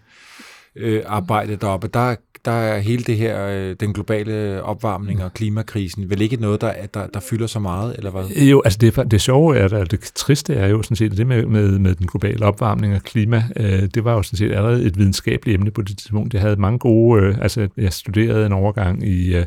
[0.76, 6.11] øh, arbejde deroppe, der, der er hele det her, øh, den globale opvarmning og klimakrisen,
[6.11, 8.24] vel ikke noget, der, der, der fylder så meget, eller hvad?
[8.28, 11.46] Jo, altså det, det sjove er, at det triste er jo sådan set, det med,
[11.46, 14.98] med, med den globale opvarmning og klima, øh, det var jo sådan set allerede et
[14.98, 16.34] videnskabeligt emne på det tidspunkt.
[16.34, 19.44] Jeg havde mange gode, øh, altså jeg studerede en overgang i, øh,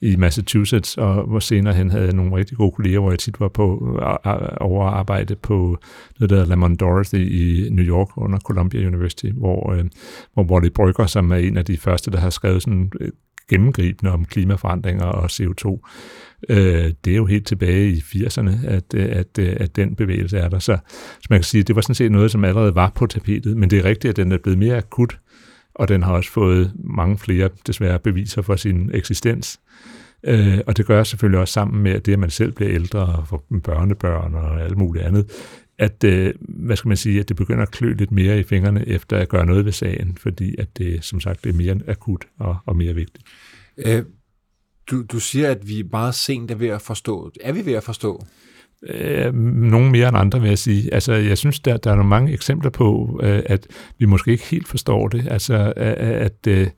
[0.00, 3.40] i Massachusetts, og hvor senere hen havde jeg nogle rigtig gode kolleger, hvor jeg tit
[3.40, 5.78] var på øh, over arbejde på
[6.18, 9.84] noget, der hedder Lamont Dorothy i New York under Columbia University, hvor, øh,
[10.34, 13.12] hvor Wally Brygger, som er en af de første, der har skrevet sådan øh,
[13.50, 15.88] gennemgribende om klimaforandringer og CO2.
[16.48, 20.48] Øh, det er jo helt tilbage i 80'erne, at, øh, at, at den bevægelse er
[20.48, 20.58] der.
[20.58, 20.78] Så,
[21.20, 23.70] så man kan sige, det var sådan set noget, som allerede var på tapetet, men
[23.70, 25.18] det er rigtigt, at den er blevet mere akut,
[25.78, 29.60] og den har også fået mange flere, desværre, beviser for sin eksistens.
[30.24, 33.28] Øh, og det gør selvfølgelig også sammen med det, at man selv bliver ældre og
[33.28, 35.30] får børnebørn og alt muligt andet,
[35.78, 38.88] at, øh, hvad skal man sige, at det begynder at klø lidt mere i fingrene
[38.88, 42.24] efter at gøre noget ved sagen, fordi at det, som sagt, det er mere akut
[42.38, 43.24] og, og mere vigtigt.
[43.76, 44.02] Øh,
[44.90, 47.30] du, du siger, at vi meget sent er ved at forstå.
[47.40, 48.24] Er vi ved at forstå?
[48.88, 50.94] Øh, nogle mere end andre, vil jeg sige.
[50.94, 53.66] Altså, jeg synes, der, der er nogle mange eksempler på, øh, at
[53.98, 55.28] vi måske ikke helt forstår det.
[55.30, 56.68] Altså, at, at øh,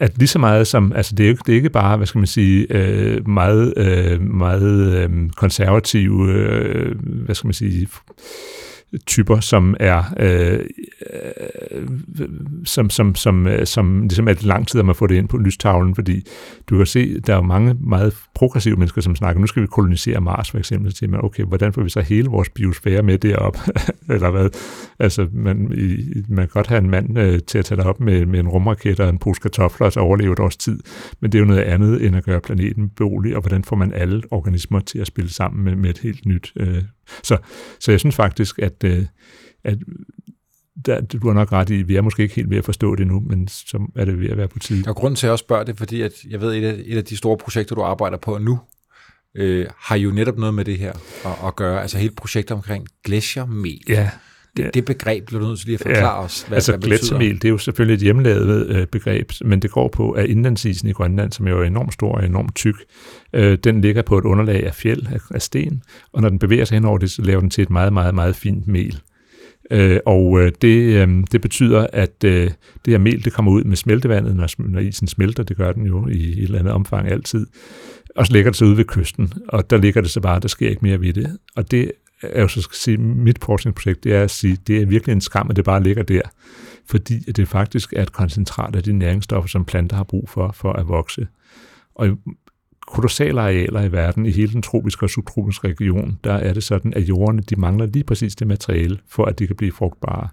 [0.00, 2.18] at lige så meget som, altså det er, ikke, det er ikke bare, hvad skal
[2.18, 7.88] man sige, øh, meget, øh, meget øh, konservative, øh, hvad skal man sige,
[9.06, 10.60] typer, som er øh,
[11.12, 11.88] øh,
[12.64, 15.28] som, som, som, øh, som ligesom er det lang tid, at man får det ind
[15.28, 16.26] på lystavlen, fordi
[16.70, 20.20] du kan se, der er mange meget progressive mennesker, som snakker, nu skal vi kolonisere
[20.20, 23.18] Mars for eksempel, så siger man, okay, hvordan får vi så hele vores biosfære med
[23.18, 23.58] derop,
[24.14, 24.50] eller hvad?
[24.98, 25.96] Altså, man, i,
[26.28, 29.00] man kan godt have en mand øh, til at tage op med, med en rumraket
[29.00, 30.80] og en pose kartofler, og så overleve et års tid,
[31.20, 33.92] men det er jo noget andet, end at gøre planeten beboelig, og hvordan får man
[33.92, 36.82] alle organismer til at spille sammen med, med et helt nyt øh,
[37.22, 37.38] så,
[37.80, 39.06] så jeg synes faktisk, at, øh,
[39.64, 39.78] at
[40.86, 43.06] der, du har nok ret i, vi er måske ikke helt ved at forstå det
[43.06, 44.84] nu, men så er det ved at være på tide.
[44.88, 46.96] Og grunden til at jeg spørger det, fordi at jeg ved, at et af, et
[46.96, 48.58] af de store projekter, du arbejder på nu,
[49.36, 50.92] øh, har jo netop noget med det her
[51.24, 51.82] at, at gøre.
[51.82, 53.80] Altså hele projektet omkring gletsjermel.
[53.88, 54.10] Ja,
[54.56, 56.90] det, det begreb bliver du nødt til lige at forklare ja, os, hvad, altså, hvad
[56.90, 57.18] betyder.
[57.18, 60.92] det er jo selvfølgelig et hjemmelavet øh, begreb, men det går på, at indlandsisen i
[60.92, 62.76] Grønland, som jo er enormt stor og enormt tyk,
[63.32, 65.82] øh, den ligger på et underlag af fjeld, af, af sten,
[66.12, 68.36] og når den bevæger sig henover det, så laver den til et meget, meget, meget
[68.36, 69.00] fint mel.
[69.70, 72.50] Øh, og øh, det, øh, det betyder, at øh,
[72.84, 75.86] det her mel, det kommer ud med smeltevandet, når, når isen smelter, det gør den
[75.86, 77.46] jo i et eller andet omfang altid,
[78.16, 80.48] og så ligger det så ude ved kysten, og der ligger det så bare, der
[80.48, 81.36] sker ikke mere ved det.
[81.56, 81.92] Og det
[82.22, 85.20] er jo så skal sige, mit forskningsprojekt, det er at sige, det er virkelig en
[85.20, 86.20] skam, at det bare ligger der,
[86.86, 90.72] fordi det faktisk er et koncentrat af de næringsstoffer, som planter har brug for, for
[90.72, 91.26] at vokse.
[91.94, 92.10] Og i
[92.86, 96.94] kolossale arealer i verden, i hele den tropiske og subtropiske region, der er det sådan,
[96.94, 100.28] at jordene de mangler lige præcis det materiale, for at de kan blive frugtbare.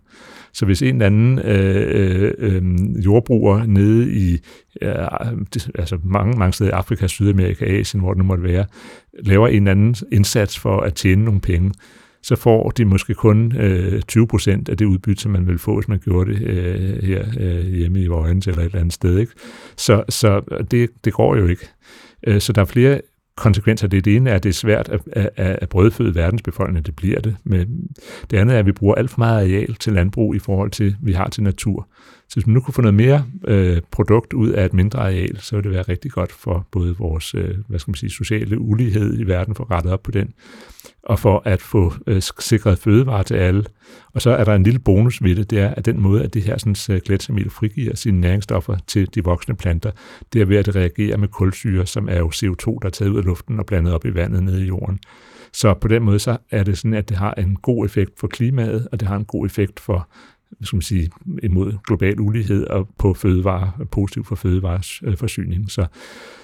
[0.54, 2.64] Så hvis en eller anden øh, øh, øh
[3.06, 4.34] jordbruger nede i
[4.82, 4.95] øh,
[5.76, 8.66] altså mange, mange steder i Afrika, Sydamerika, Asien, hvor det nu måtte være,
[9.20, 11.72] laver en eller anden indsats for at tjene nogle penge,
[12.24, 15.76] så får de måske kun øh, 20 procent af det udbytte, som man vil få,
[15.76, 19.18] hvis man gjorde det øh, her øh, hjemme i Vojens eller et eller andet sted.
[19.18, 19.32] Ikke?
[19.78, 20.41] Så, så
[20.72, 21.70] det, det går jo ikke.
[22.28, 23.01] Øh, så der er flere
[23.36, 23.88] konsekvenser.
[23.88, 27.21] Det, det ene er, at det er svært at, at, at brødføde verdensbefolkningen, det bliver
[27.21, 27.36] det.
[27.43, 27.88] Men
[28.31, 30.95] det andet er, at vi bruger alt for meget areal til landbrug i forhold til,
[31.01, 31.88] vi har til natur.
[32.34, 35.39] Så hvis man nu kunne få noget mere øh, produkt ud af et mindre areal,
[35.41, 38.59] så ville det være rigtig godt for både vores øh, hvad skal man sige, sociale
[38.59, 40.34] ulighed i verden, for rettet op på den,
[41.03, 43.65] og for at få øh, sikret fødevare til alle.
[44.13, 46.34] Og så er der en lille bonus ved det, det er, at den måde, at
[46.34, 49.91] det her sådan, øh, glætsamil frigiver sine næringsstoffer til de voksne planter,
[50.34, 53.11] det er ved at reagere reagerer med kulsyre, som er jo CO2, der er taget
[53.11, 54.99] ud af luften og blandet op i vandet nede i jorden.
[55.53, 58.27] Så på den måde så er det sådan, at det har en god effekt for
[58.27, 60.09] klimaet, og det har en god effekt for
[60.62, 61.10] skal man sige,
[61.43, 65.64] imod global ulighed og på fødevare, positiv for fødevareforsyningen.
[65.64, 65.86] Øh, så,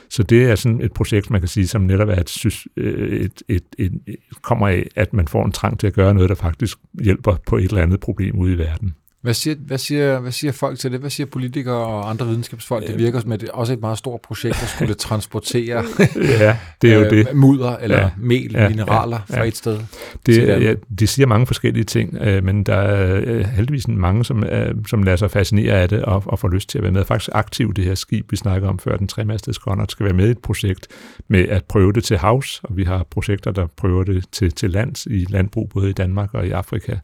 [0.10, 3.43] så det er sådan et projekt, man kan sige, som netop er et, øh, et,
[3.47, 6.36] et, et, et, kommer af, at man får en trang til at gøre noget, der
[6.36, 8.93] faktisk hjælper på et eller andet problem ude i verden.
[9.22, 10.99] Hvad siger, hvad, siger, hvad siger folk til det?
[10.99, 12.88] Hvad siger politikere og andre videnskabsfolk?
[12.88, 15.84] Det virker som et, også et meget stort projekt, der skulle transportere
[16.15, 17.28] ja, det er jo øh, det.
[17.34, 19.41] mudder eller ja, mel, ja, mineraler ja, ja.
[19.41, 19.80] fra et sted.
[20.26, 24.43] Det, ja, de siger mange forskellige ting, øh, men der er øh, heldigvis mange, som,
[24.43, 27.05] øh, som lader sig fascinere af det og, og får lyst til at være med.
[27.05, 30.28] Faktisk aktivt det her skib, vi snakker om før, den tremastede skåndert, skal være med
[30.28, 30.88] i et projekt
[31.28, 34.70] med at prøve det til havs, og vi har projekter, der prøver det til, til
[34.70, 36.95] lands i landbrug, både i Danmark og i Afrika.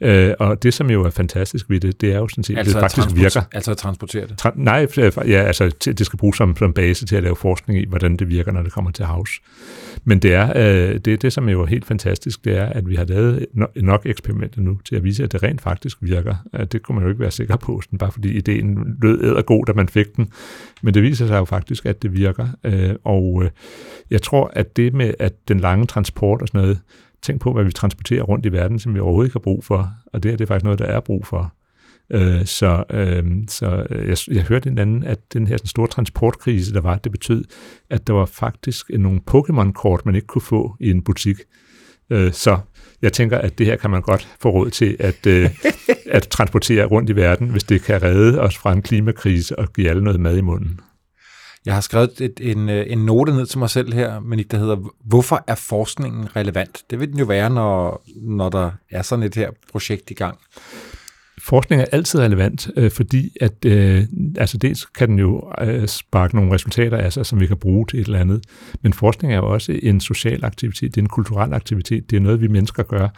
[0.00, 2.80] Øh, og det, som jo er fantastisk ved det, det er jo sådan set, altså
[2.80, 3.42] det faktisk virker.
[3.52, 4.46] Altså at transportere det?
[4.46, 4.86] Tra- nej,
[5.26, 8.28] ja, altså det skal bruges som, som base til at lave forskning i, hvordan det
[8.28, 9.30] virker, når det kommer til havs.
[10.04, 12.94] Men det er øh, det, det, som er jo helt fantastisk, det er, at vi
[12.94, 16.34] har lavet nok eksperimenter nu til at vise, at det rent faktisk virker.
[16.72, 19.72] Det kunne man jo ikke være sikker på, sådan, bare fordi ideen lød god, da
[19.72, 20.28] man fik den.
[20.82, 22.48] Men det viser sig jo faktisk, at det virker.
[22.64, 23.50] Øh, og øh,
[24.10, 26.80] jeg tror, at det med at den lange transport og sådan noget,
[27.26, 29.90] Tænk på, hvad vi transporterer rundt i verden, som vi overhovedet ikke har brug for,
[30.12, 31.54] og det, er, det er faktisk noget, der er brug for.
[32.10, 36.74] Øh, så øh, så jeg, jeg hørte en anden, at den her sådan store transportkrise,
[36.74, 37.44] der var, det betød,
[37.90, 41.36] at der var faktisk nogle Pokémon-kort, man ikke kunne få i en butik.
[42.10, 42.58] Øh, så
[43.02, 45.50] jeg tænker, at det her kan man godt få råd til at, øh,
[46.16, 49.88] at transportere rundt i verden, hvis det kan redde os fra en klimakrise og give
[49.88, 50.80] alle noget mad i munden.
[51.66, 54.48] Jeg har skrevet et, en, øh, en note ned til mig selv her, men ikke
[54.48, 56.82] der hedder, hvorfor er forskningen relevant?
[56.90, 60.38] Det vil den jo være, når, når der er sådan et her projekt i gang.
[61.38, 64.04] Forskning er altid relevant, øh, fordi at øh,
[64.38, 67.86] altså dels kan den jo øh, sparke nogle resultater af sig, som vi kan bruge
[67.86, 68.44] til et eller andet,
[68.82, 72.20] men forskning er jo også en social aktivitet, det er en kulturel aktivitet, det er
[72.20, 73.08] noget, vi mennesker gør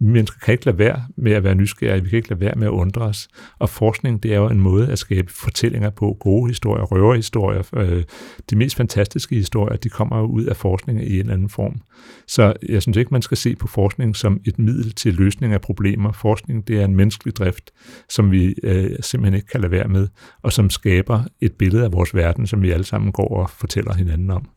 [0.00, 2.66] mennesker kan ikke lade være med at være nysgerrige, vi kan ikke lade være med
[2.66, 3.28] at undre os.
[3.58, 7.62] Og forskning, det er jo en måde at skabe fortællinger på, gode historier, røverhistorier.
[7.76, 8.04] Øh,
[8.50, 11.80] de mest fantastiske historier, de kommer jo ud af forskning i en eller anden form.
[12.26, 15.60] Så jeg synes ikke, man skal se på forskning som et middel til løsning af
[15.60, 16.12] problemer.
[16.12, 17.70] Forskning, det er en menneskelig drift,
[18.08, 20.08] som vi øh, simpelthen ikke kan lade være med,
[20.42, 23.94] og som skaber et billede af vores verden, som vi alle sammen går og fortæller
[23.94, 24.48] hinanden om.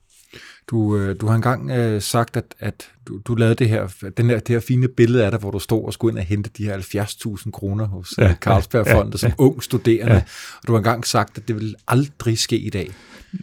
[0.70, 4.30] Du, øh, du har engang øh, sagt, at, at du, du lavede det her, den
[4.30, 6.50] her, det her fine billede af dig, hvor du stod og skulle ind og hente
[6.58, 10.14] de her 70.000 kroner hos ja, Carlsbergfondet ja, ja, som ung studerende.
[10.14, 10.24] Ja.
[10.62, 12.92] Og du har engang sagt, at det vil aldrig ske i dag.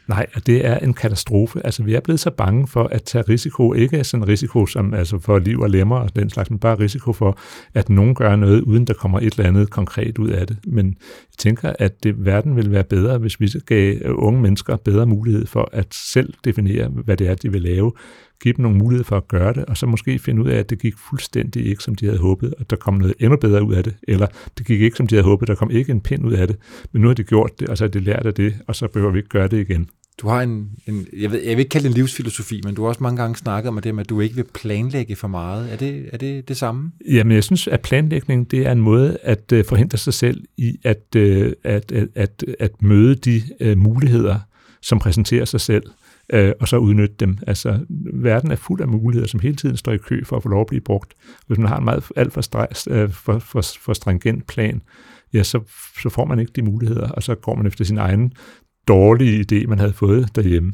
[0.07, 1.67] Nej, og det er en katastrofe.
[1.67, 3.75] Altså, vi er blevet så bange for at tage risiko.
[3.75, 6.79] Ikke sådan en risiko som altså for liv og lemmer og den slags, men bare
[6.79, 7.39] risiko for,
[7.75, 10.59] at nogen gør noget, uden der kommer et eller andet konkret ud af det.
[10.67, 15.07] Men jeg tænker, at det, verden vil være bedre, hvis vi gav unge mennesker bedre
[15.07, 17.93] mulighed for at selv definere, hvad det er, de vil lave,
[18.43, 20.71] give dem nogle muligheder for at gøre det, og så måske finde ud af, at
[20.71, 23.75] det gik fuldstændig ikke, som de havde håbet, og der kom noget endnu bedre ud
[23.75, 24.27] af det, eller
[24.59, 26.57] det gik ikke, som de havde håbet, der kom ikke en pind ud af det,
[26.93, 28.89] men nu har de gjort det, og så har de lært af det, og så
[28.89, 29.91] behøver vi ikke gøre det igen.
[30.23, 32.83] Du har en, en jeg, ved, jeg vil ikke kalde det en livsfilosofi, men du
[32.83, 35.73] har også mange gange snakket om det med, at du ikke vil planlægge for meget.
[35.73, 36.93] Er det er det, det samme?
[37.11, 40.79] Jamen, jeg synes, at planlægning det er en måde at uh, forhindre sig selv i
[40.85, 41.23] at, uh,
[41.65, 44.39] at, at, at, at møde de uh, muligheder,
[44.83, 45.83] som præsenterer sig selv
[46.33, 47.39] øh, og så udnytte dem.
[47.47, 50.49] Altså, verden er fuld af muligheder, som hele tiden står i kø for at få
[50.49, 51.15] lov at blive brugt.
[51.47, 54.83] Hvis man har en meget alt for, stress, øh, for, for, for stringent plan,
[55.35, 55.61] ja, så,
[56.03, 58.33] så får man ikke de muligheder, og så går man efter sin egen
[58.89, 60.73] dårlige idé, man havde fået derhjemme.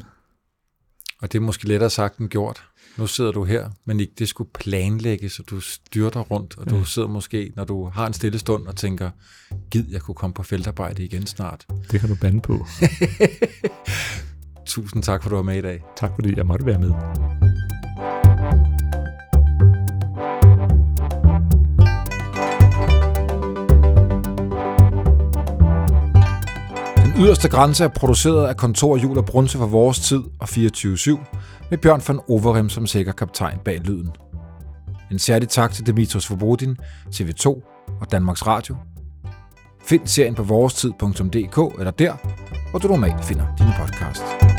[1.21, 2.63] Og det er måske lettere sagt end gjort.
[2.97, 6.75] Nu sidder du her, men ikke det skulle planlægges, så du styrter rundt, og du
[6.75, 6.83] ja.
[6.83, 9.09] sidder måske, når du har en stille stund og tænker,
[9.71, 11.65] gid jeg kunne komme på feltarbejde igen snart.
[11.91, 12.53] Det kan du bande på.
[14.65, 15.83] Tusind tak, for du var med i dag.
[15.95, 16.91] Tak, fordi jeg måtte være med.
[27.03, 31.19] Den yderste grænse er produceret af Kontor Jul og Brunse for vores tid og 24-7,
[31.69, 34.11] med Bjørn van Overem som sikker kaptajn bag lyden.
[35.11, 37.47] En særlig tak til Dimitros Forbodin, TV2
[38.01, 38.75] og Danmarks Radio.
[39.85, 42.13] Find serien på vorestid.dk eller der,
[42.69, 44.54] hvor du normalt finder dine podcasts.